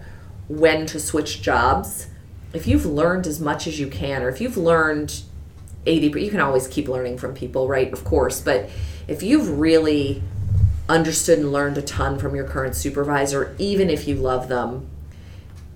[0.49, 2.09] when to switch jobs.
[2.53, 5.23] If you've learned as much as you can, or if you've learned
[5.87, 7.91] 80, but you can always keep learning from people, right?
[7.93, 8.69] Of course, but
[9.09, 10.23] if you've really
[10.89, 14.89] understood and learned a ton from your current supervisor, even if you love them,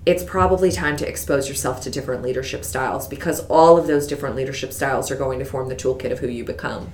[0.05, 4.35] it's probably time to expose yourself to different leadership styles because all of those different
[4.35, 6.91] leadership styles are going to form the toolkit of who you become.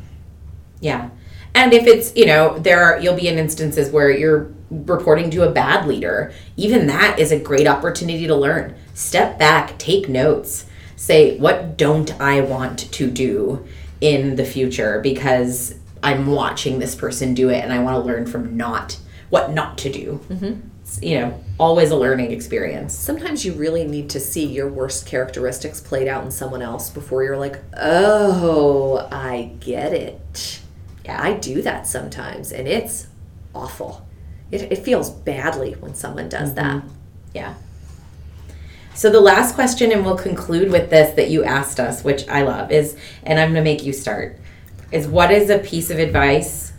[0.82, 1.10] Yeah.
[1.56, 5.48] And if it's, you know, there are, you'll be in instances where you're reporting to
[5.48, 6.34] a bad leader.
[6.58, 8.76] Even that is a great opportunity to learn.
[8.94, 10.66] Step back, take notes,
[10.96, 13.66] say, what don't I want to do
[14.02, 18.26] in the future because I'm watching this person do it and I want to learn
[18.26, 18.98] from not
[19.30, 20.22] what not to do.
[20.30, 20.62] Mm-hmm.
[20.82, 22.94] It's, you know, always a learning experience.
[22.94, 27.24] Sometimes you really need to see your worst characteristics played out in someone else before
[27.24, 30.62] you're like, oh, I get it.
[31.04, 33.08] Yeah, I do that sometimes, and it's
[33.54, 34.06] awful.
[34.52, 36.78] It, it feels badly when someone does that.
[36.78, 36.88] Mm-hmm.
[37.34, 37.54] Yeah.
[38.94, 42.42] So the last question, and we'll conclude with this that you asked us, which I
[42.42, 44.40] love, is, and I'm going to make you start,
[44.92, 46.74] is what is a piece of advice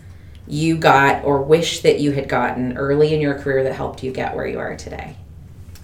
[0.46, 4.10] you got or wish that you had gotten early in your career that helped you
[4.10, 5.16] get where you are today?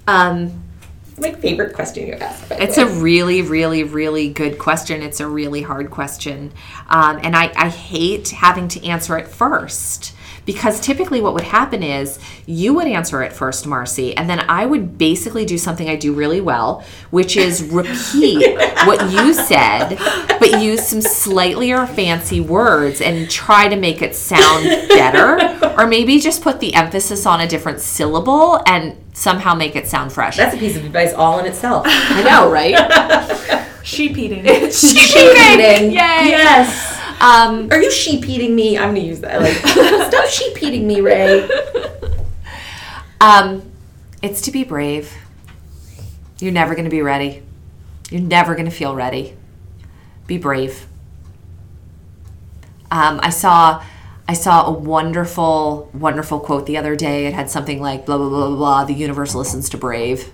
[0.07, 0.65] Um,
[1.19, 2.51] My favorite question you asked.
[2.53, 5.03] It's a really, really, really good question.
[5.03, 6.53] It's a really hard question.
[6.89, 10.15] Um, and I, I hate having to answer it first
[10.45, 14.67] because typically what would happen is you would answer it first, Marcy, and then I
[14.67, 19.97] would basically do something I do really well, which is repeat what you said,
[20.39, 25.51] but use some slightly or fancy words and try to make it sound better.
[25.75, 30.13] Or maybe just put the emphasis on a different syllable and somehow make it sound
[30.13, 30.37] fresh.
[30.37, 31.85] That's a piece of advice all in itself.
[31.89, 33.67] I know, right?
[33.85, 34.45] Sheep eating.
[34.71, 34.97] sheep
[35.37, 35.91] eating.
[35.91, 36.31] Yay.
[36.31, 37.04] Yes.
[37.21, 38.77] Um, Are you sheep eating me?
[38.77, 39.41] I'm gonna use that.
[39.41, 39.55] Like,
[40.13, 41.49] stop sheep eating me, Ray.
[43.25, 43.73] Um,
[44.21, 45.11] it's to be brave.
[46.41, 47.43] You're never going to be ready.
[48.11, 49.35] You're never going to feel ready.
[50.27, 50.87] Be brave.
[52.91, 53.83] Um, I saw,
[54.29, 57.27] I saw a wonderful, wonderful quote the other day.
[57.27, 58.57] It had something like blah blah blah blah.
[58.57, 60.31] blah the universe listens to brave.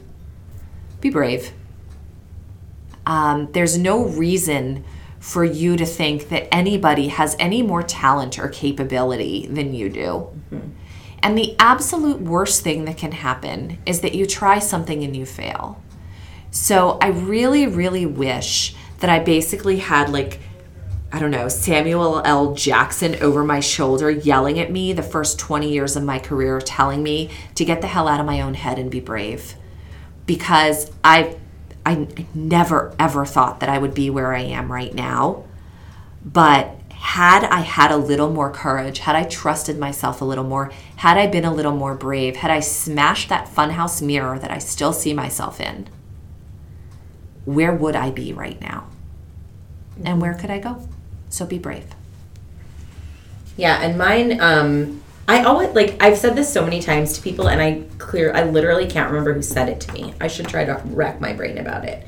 [1.00, 1.52] Be brave.
[3.06, 4.84] Um, there's no reason
[5.20, 10.28] for you to think that anybody has any more talent or capability than you do.
[10.50, 10.70] Mm-hmm.
[11.22, 15.26] And the absolute worst thing that can happen is that you try something and you
[15.26, 15.82] fail.
[16.50, 20.40] So I really, really wish that I basically had like,
[21.12, 22.54] I don't know, Samuel L.
[22.54, 27.02] Jackson over my shoulder yelling at me the first 20 years of my career, telling
[27.02, 29.54] me to get the hell out of my own head and be brave.
[30.24, 31.36] Because I,
[31.90, 35.44] I never ever thought that I would be where I am right now.
[36.24, 40.70] But had I had a little more courage, had I trusted myself a little more,
[40.96, 44.58] had I been a little more brave, had I smashed that funhouse mirror that I
[44.58, 45.88] still see myself in,
[47.44, 48.86] where would I be right now?
[50.04, 50.86] And where could I go?
[51.28, 51.86] So be brave.
[53.56, 57.48] Yeah, and mine, um, I always like I've said this so many times to people,
[57.48, 60.12] and I clear I literally can't remember who said it to me.
[60.20, 62.04] I should try to rack my brain about it.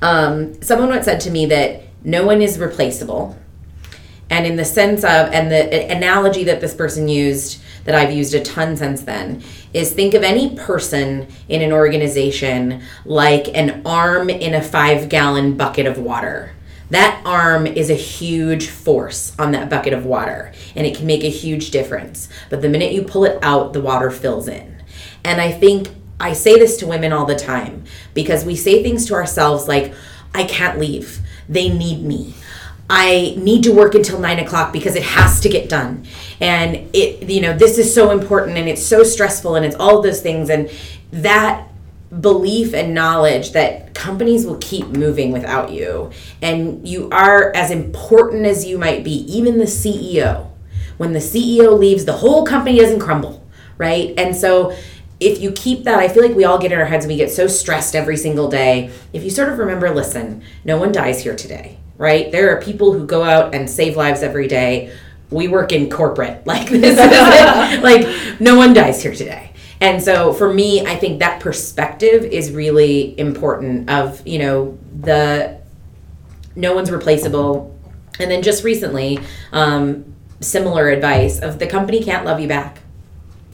[0.00, 3.36] Um, someone once said to me that no one is replaceable,
[4.30, 8.34] and in the sense of and the analogy that this person used that I've used
[8.34, 9.42] a ton since then
[9.74, 15.56] is think of any person in an organization like an arm in a five gallon
[15.56, 16.52] bucket of water.
[16.90, 21.24] That arm is a huge force on that bucket of water and it can make
[21.24, 22.28] a huge difference.
[22.50, 24.82] But the minute you pull it out, the water fills in.
[25.24, 25.88] And I think
[26.18, 29.94] I say this to women all the time because we say things to ourselves like,
[30.34, 31.20] I can't leave.
[31.48, 32.34] They need me.
[32.92, 36.06] I need to work until nine o'clock because it has to get done.
[36.40, 40.02] And it, you know, this is so important and it's so stressful and it's all
[40.02, 40.50] those things.
[40.50, 40.68] And
[41.12, 41.69] that
[42.18, 46.10] belief and knowledge that companies will keep moving without you
[46.42, 50.48] and you are as important as you might be, even the CEO.
[50.96, 53.46] When the CEO leaves, the whole company doesn't crumble,
[53.78, 54.12] right?
[54.18, 54.76] And so
[55.20, 57.16] if you keep that, I feel like we all get in our heads and we
[57.16, 58.90] get so stressed every single day.
[59.12, 62.32] If you sort of remember, listen, no one dies here today, right?
[62.32, 64.92] There are people who go out and save lives every day.
[65.30, 66.42] We work in corporate.
[66.46, 66.98] Like this
[67.82, 69.49] like no one dies here today.
[69.80, 75.58] And so for me, I think that perspective is really important of, you know, the
[76.54, 77.76] no one's replaceable.
[78.18, 79.18] And then just recently,
[79.52, 82.80] um, similar advice of the company can't love you back.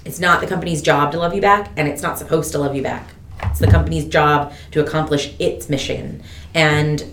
[0.05, 2.75] It's not the company's job to love you back, and it's not supposed to love
[2.75, 3.11] you back.
[3.43, 6.23] it's the company's job to accomplish its mission.
[6.55, 7.05] And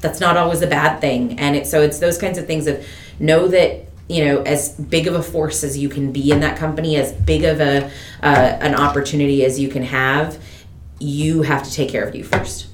[0.00, 1.38] that's not always a bad thing.
[1.38, 2.84] And it's so it's those kinds of things of
[3.18, 6.56] know that you know as big of a force as you can be in that
[6.56, 7.86] company, as big of a
[8.22, 10.38] uh, an opportunity as you can have,
[10.98, 12.68] you have to take care of you first.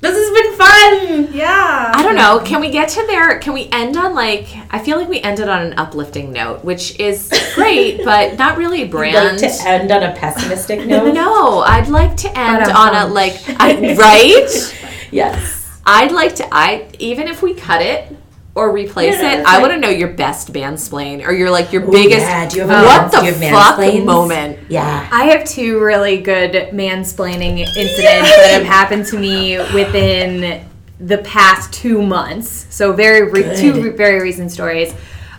[0.00, 1.32] This has been fun.
[1.32, 1.92] Yeah.
[1.94, 2.40] I don't know.
[2.44, 3.38] Can we get to there?
[3.38, 4.48] Can we end on like?
[4.70, 8.82] I feel like we ended on an uplifting note, which is great, but not really
[8.82, 9.40] a brand.
[9.40, 11.14] Like to end on a pessimistic note.
[11.14, 14.78] no, I'd like to end But, on a um, like, I, right?
[15.12, 15.80] Yes.
[15.86, 16.48] I'd like to.
[16.52, 18.16] I even if we cut it
[18.54, 19.60] or replace Yeah, it, that's I fine.
[19.62, 22.20] want to know your best mansplain or your like your biggest.
[22.26, 24.04] yeah, do you have what a- the you have fuck mansplains?
[24.04, 24.58] moment?
[24.68, 25.08] Yeah.
[25.10, 27.96] I have two really good mansplaining incidents
[28.36, 30.66] that have happened to me within
[31.00, 32.66] the past two months.
[32.70, 34.92] So very re- two very recent stories.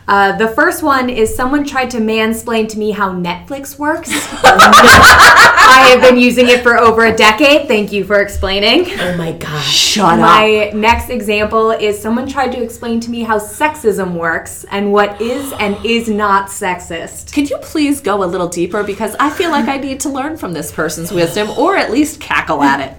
[0.07, 4.09] Uh, the first one is someone tried to mansplain to me how Netflix works.
[4.43, 7.67] I have been using it for over a decade.
[7.67, 8.91] Thank you for explaining.
[8.99, 9.73] Oh my gosh.
[9.73, 10.19] Shut up.
[10.19, 15.21] My next example is someone tried to explain to me how sexism works and what
[15.21, 17.33] is and is not sexist.
[17.33, 20.37] Could you please go a little deeper because I feel like I need to learn
[20.37, 22.97] from this person's wisdom or at least cackle at it.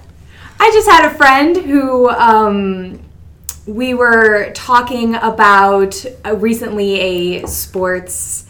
[0.58, 3.00] I just had a friend who um,
[3.66, 8.46] we were talking about uh, recently a sports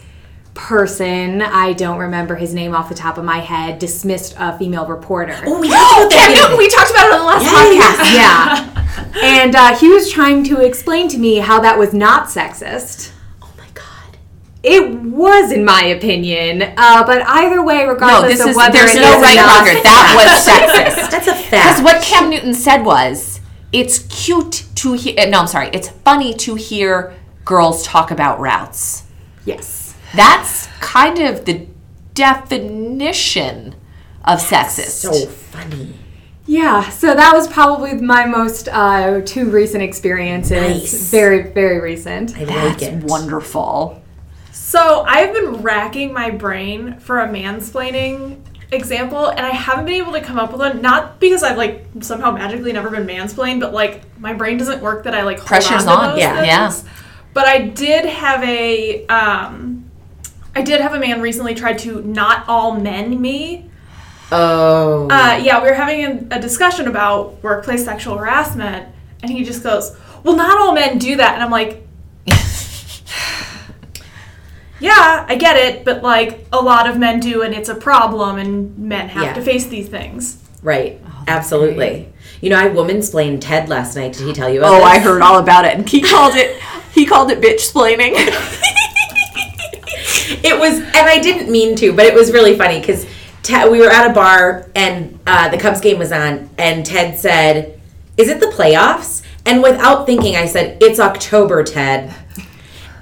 [0.53, 1.41] person.
[1.41, 3.79] I don't remember his name off the top of my head.
[3.79, 5.37] Dismissed a female reporter.
[5.45, 6.41] Oh, we talked about Cam that.
[6.41, 8.13] Newton, we talked about it on the last podcast.
[8.15, 13.11] Yeah, and uh, he was trying to explain to me how that was not sexist.
[13.41, 14.17] Oh my god.
[14.63, 18.73] It was, in my opinion, uh, but either way, No, regardless this of is whether
[18.79, 19.65] there's it no is or right not.
[19.83, 21.11] That was sexist.
[21.11, 21.51] That's a fact.
[21.51, 23.34] Because what Cam Newton said was,
[23.71, 25.15] it's cute to hear.
[25.29, 25.69] No, I'm sorry.
[25.73, 27.13] It's funny to hear
[27.43, 29.03] girls talk about routes.
[29.45, 29.95] Yes.
[30.15, 31.67] That's kind of the
[32.13, 33.75] definition
[34.23, 35.01] of sexist.
[35.01, 35.95] so funny.
[36.47, 40.51] Yeah, so that was probably my most uh, two recent experiences.
[40.51, 41.11] Nice.
[41.11, 42.37] Very, very recent.
[42.37, 43.03] I like That's it.
[43.03, 44.01] wonderful.
[44.51, 50.13] So I've been racking my brain for a mansplaining example, and I haven't been able
[50.13, 50.81] to come up with one.
[50.81, 55.03] Not because I've like somehow magically never been mansplained, but like my brain doesn't work
[55.03, 55.99] that I like Pressure's on.
[55.99, 56.89] on, those yeah, things.
[57.33, 59.89] But I did have a um,
[60.55, 63.69] I did have a man recently try to not all men me.
[64.31, 65.07] Oh.
[65.09, 68.87] Uh, yeah, we were having a, a discussion about workplace sexual harassment,
[69.21, 71.84] and he just goes, "Well, not all men do that," and I'm like,
[74.85, 78.37] "Yeah, I get it, but like a lot of men do, and it's a problem,
[78.37, 79.33] and men have Yeah.
[79.33, 80.99] to face these things." right.
[81.27, 82.07] Absolutely.
[82.41, 84.13] You know, I woman splained Ted last night.
[84.13, 84.85] Did he tell you about Oh, this?
[84.85, 85.73] I heard all about it.
[85.75, 86.55] And he called it
[86.93, 88.13] he called it bitch splaining.
[90.43, 93.05] It was, and I didn't mean to, but it was really funny because
[93.69, 97.79] we were at a bar and uh, the Cubs game was on, and Ted said,
[98.17, 102.13] "Is it the playoffs?" And without thinking, I said, "It's October, Ted."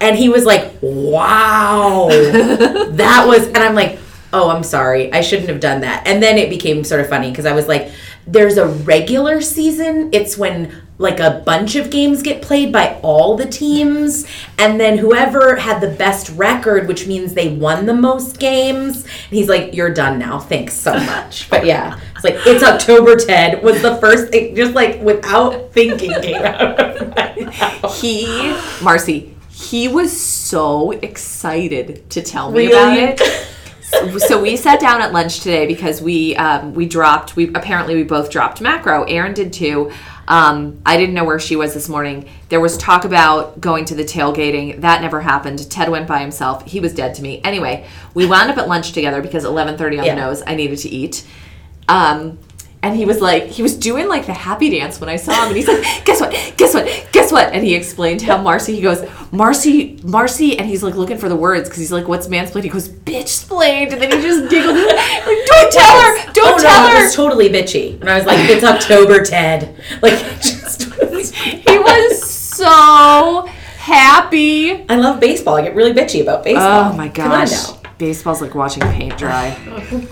[0.04, 4.00] And he was like, "Wow, that was," and I'm like,
[4.34, 7.32] "Oh, I'm sorry, I shouldn't have done that." And then it became sort of funny
[7.32, 7.90] because I was like,
[8.28, 10.10] "There's a regular season.
[10.12, 14.28] It's when." Like a bunch of games get played by all the teams,
[14.60, 19.04] and then whoever had the best record, which means they won the most games.
[19.04, 20.38] And he's like, "You're done now.
[20.38, 23.16] Thanks so much." But yeah, it's like it's October.
[23.16, 27.36] Ted was the first thing, just like without thinking, came out of my
[27.82, 28.00] mouth.
[28.00, 29.33] he Marcy,
[29.64, 33.16] he was so excited to tell me about Really?
[33.20, 34.20] it.
[34.22, 38.04] so we sat down at lunch today because we um, we dropped we apparently we
[38.04, 39.04] both dropped macro.
[39.04, 39.92] Aaron did too.
[40.28, 42.30] Um, I didn't know where she was this morning.
[42.48, 44.80] There was talk about going to the tailgating.
[44.82, 45.70] That never happened.
[45.70, 46.66] Ted went by himself.
[46.66, 47.42] He was dead to me.
[47.44, 50.16] Anyway, we wound up at lunch together because 11:30 on Yeah.
[50.16, 50.42] the nose.
[50.48, 51.26] I needed to eat.
[51.90, 52.40] Um,
[52.84, 55.48] and he was like, he was doing like the happy dance when I saw him,
[55.48, 56.32] and he's like, "Guess what?
[56.58, 57.08] Guess what?
[57.14, 58.76] Guess what?" And he explained how Marcy.
[58.76, 62.28] He goes, "Marcy, Marcy," and he's like looking for the words because he's like, "What's
[62.28, 66.18] mansplained?" He goes, "Bitch splained," and then he just giggled, like, "Don't tell her!
[66.18, 68.66] Oh, Don't oh, tell no, her!" It was totally bitchy, and I was like, "It's
[68.66, 74.72] October, Ted." Like, just he was so happy.
[74.90, 75.56] I love baseball.
[75.56, 76.92] I get really bitchy about baseball.
[76.92, 77.83] Oh my Come on gosh, now.
[78.08, 79.56] Baseball's like watching paint dry.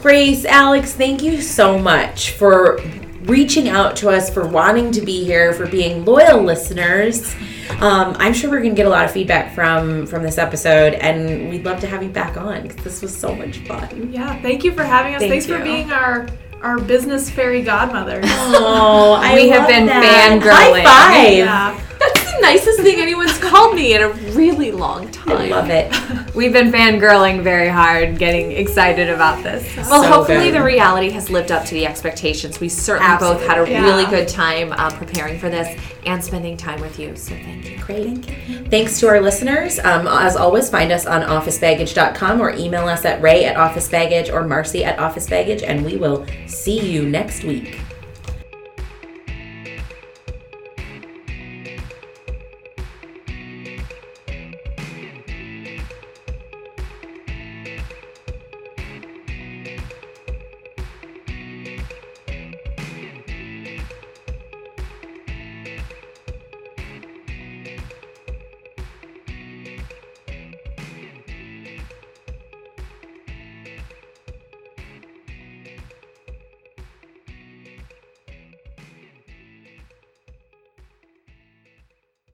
[0.01, 2.79] Grace, Alex, thank you so much for
[3.23, 7.35] reaching out to us, for wanting to be here, for being loyal listeners.
[7.81, 10.93] Um, I'm sure we're going to get a lot of feedback from from this episode,
[10.93, 14.11] and we'd love to have you back on because this was so much fun.
[14.13, 15.19] Yeah, thank you for having us.
[15.19, 15.57] Thank Thanks you.
[15.57, 16.27] for being our
[16.61, 18.21] our business fairy godmother.
[18.23, 20.39] Oh, I We have love been that.
[20.41, 20.83] fangirling.
[20.85, 21.37] High five.
[21.37, 21.81] yeah.
[22.31, 25.37] That's the nicest thing anyone's called me in a really long time.
[25.37, 26.35] I love it.
[26.35, 29.75] We've been fangirling very hard, getting excited about this.
[29.75, 30.55] Well, So hopefully good.
[30.55, 32.59] the reality has lived up to the expectations.
[32.59, 33.81] We certainly both had a Absolutely.
[33.89, 37.15] really good time uh, preparing for this and spending time with you.
[37.15, 37.77] So thank you.
[37.79, 38.25] Great.
[38.69, 39.79] Thanks to our listeners.
[39.79, 44.43] Um, as always, find us on officebaggage.com or email us at ray at officebaggage or
[44.47, 47.79] marcy at officebaggage, and we will see you next week.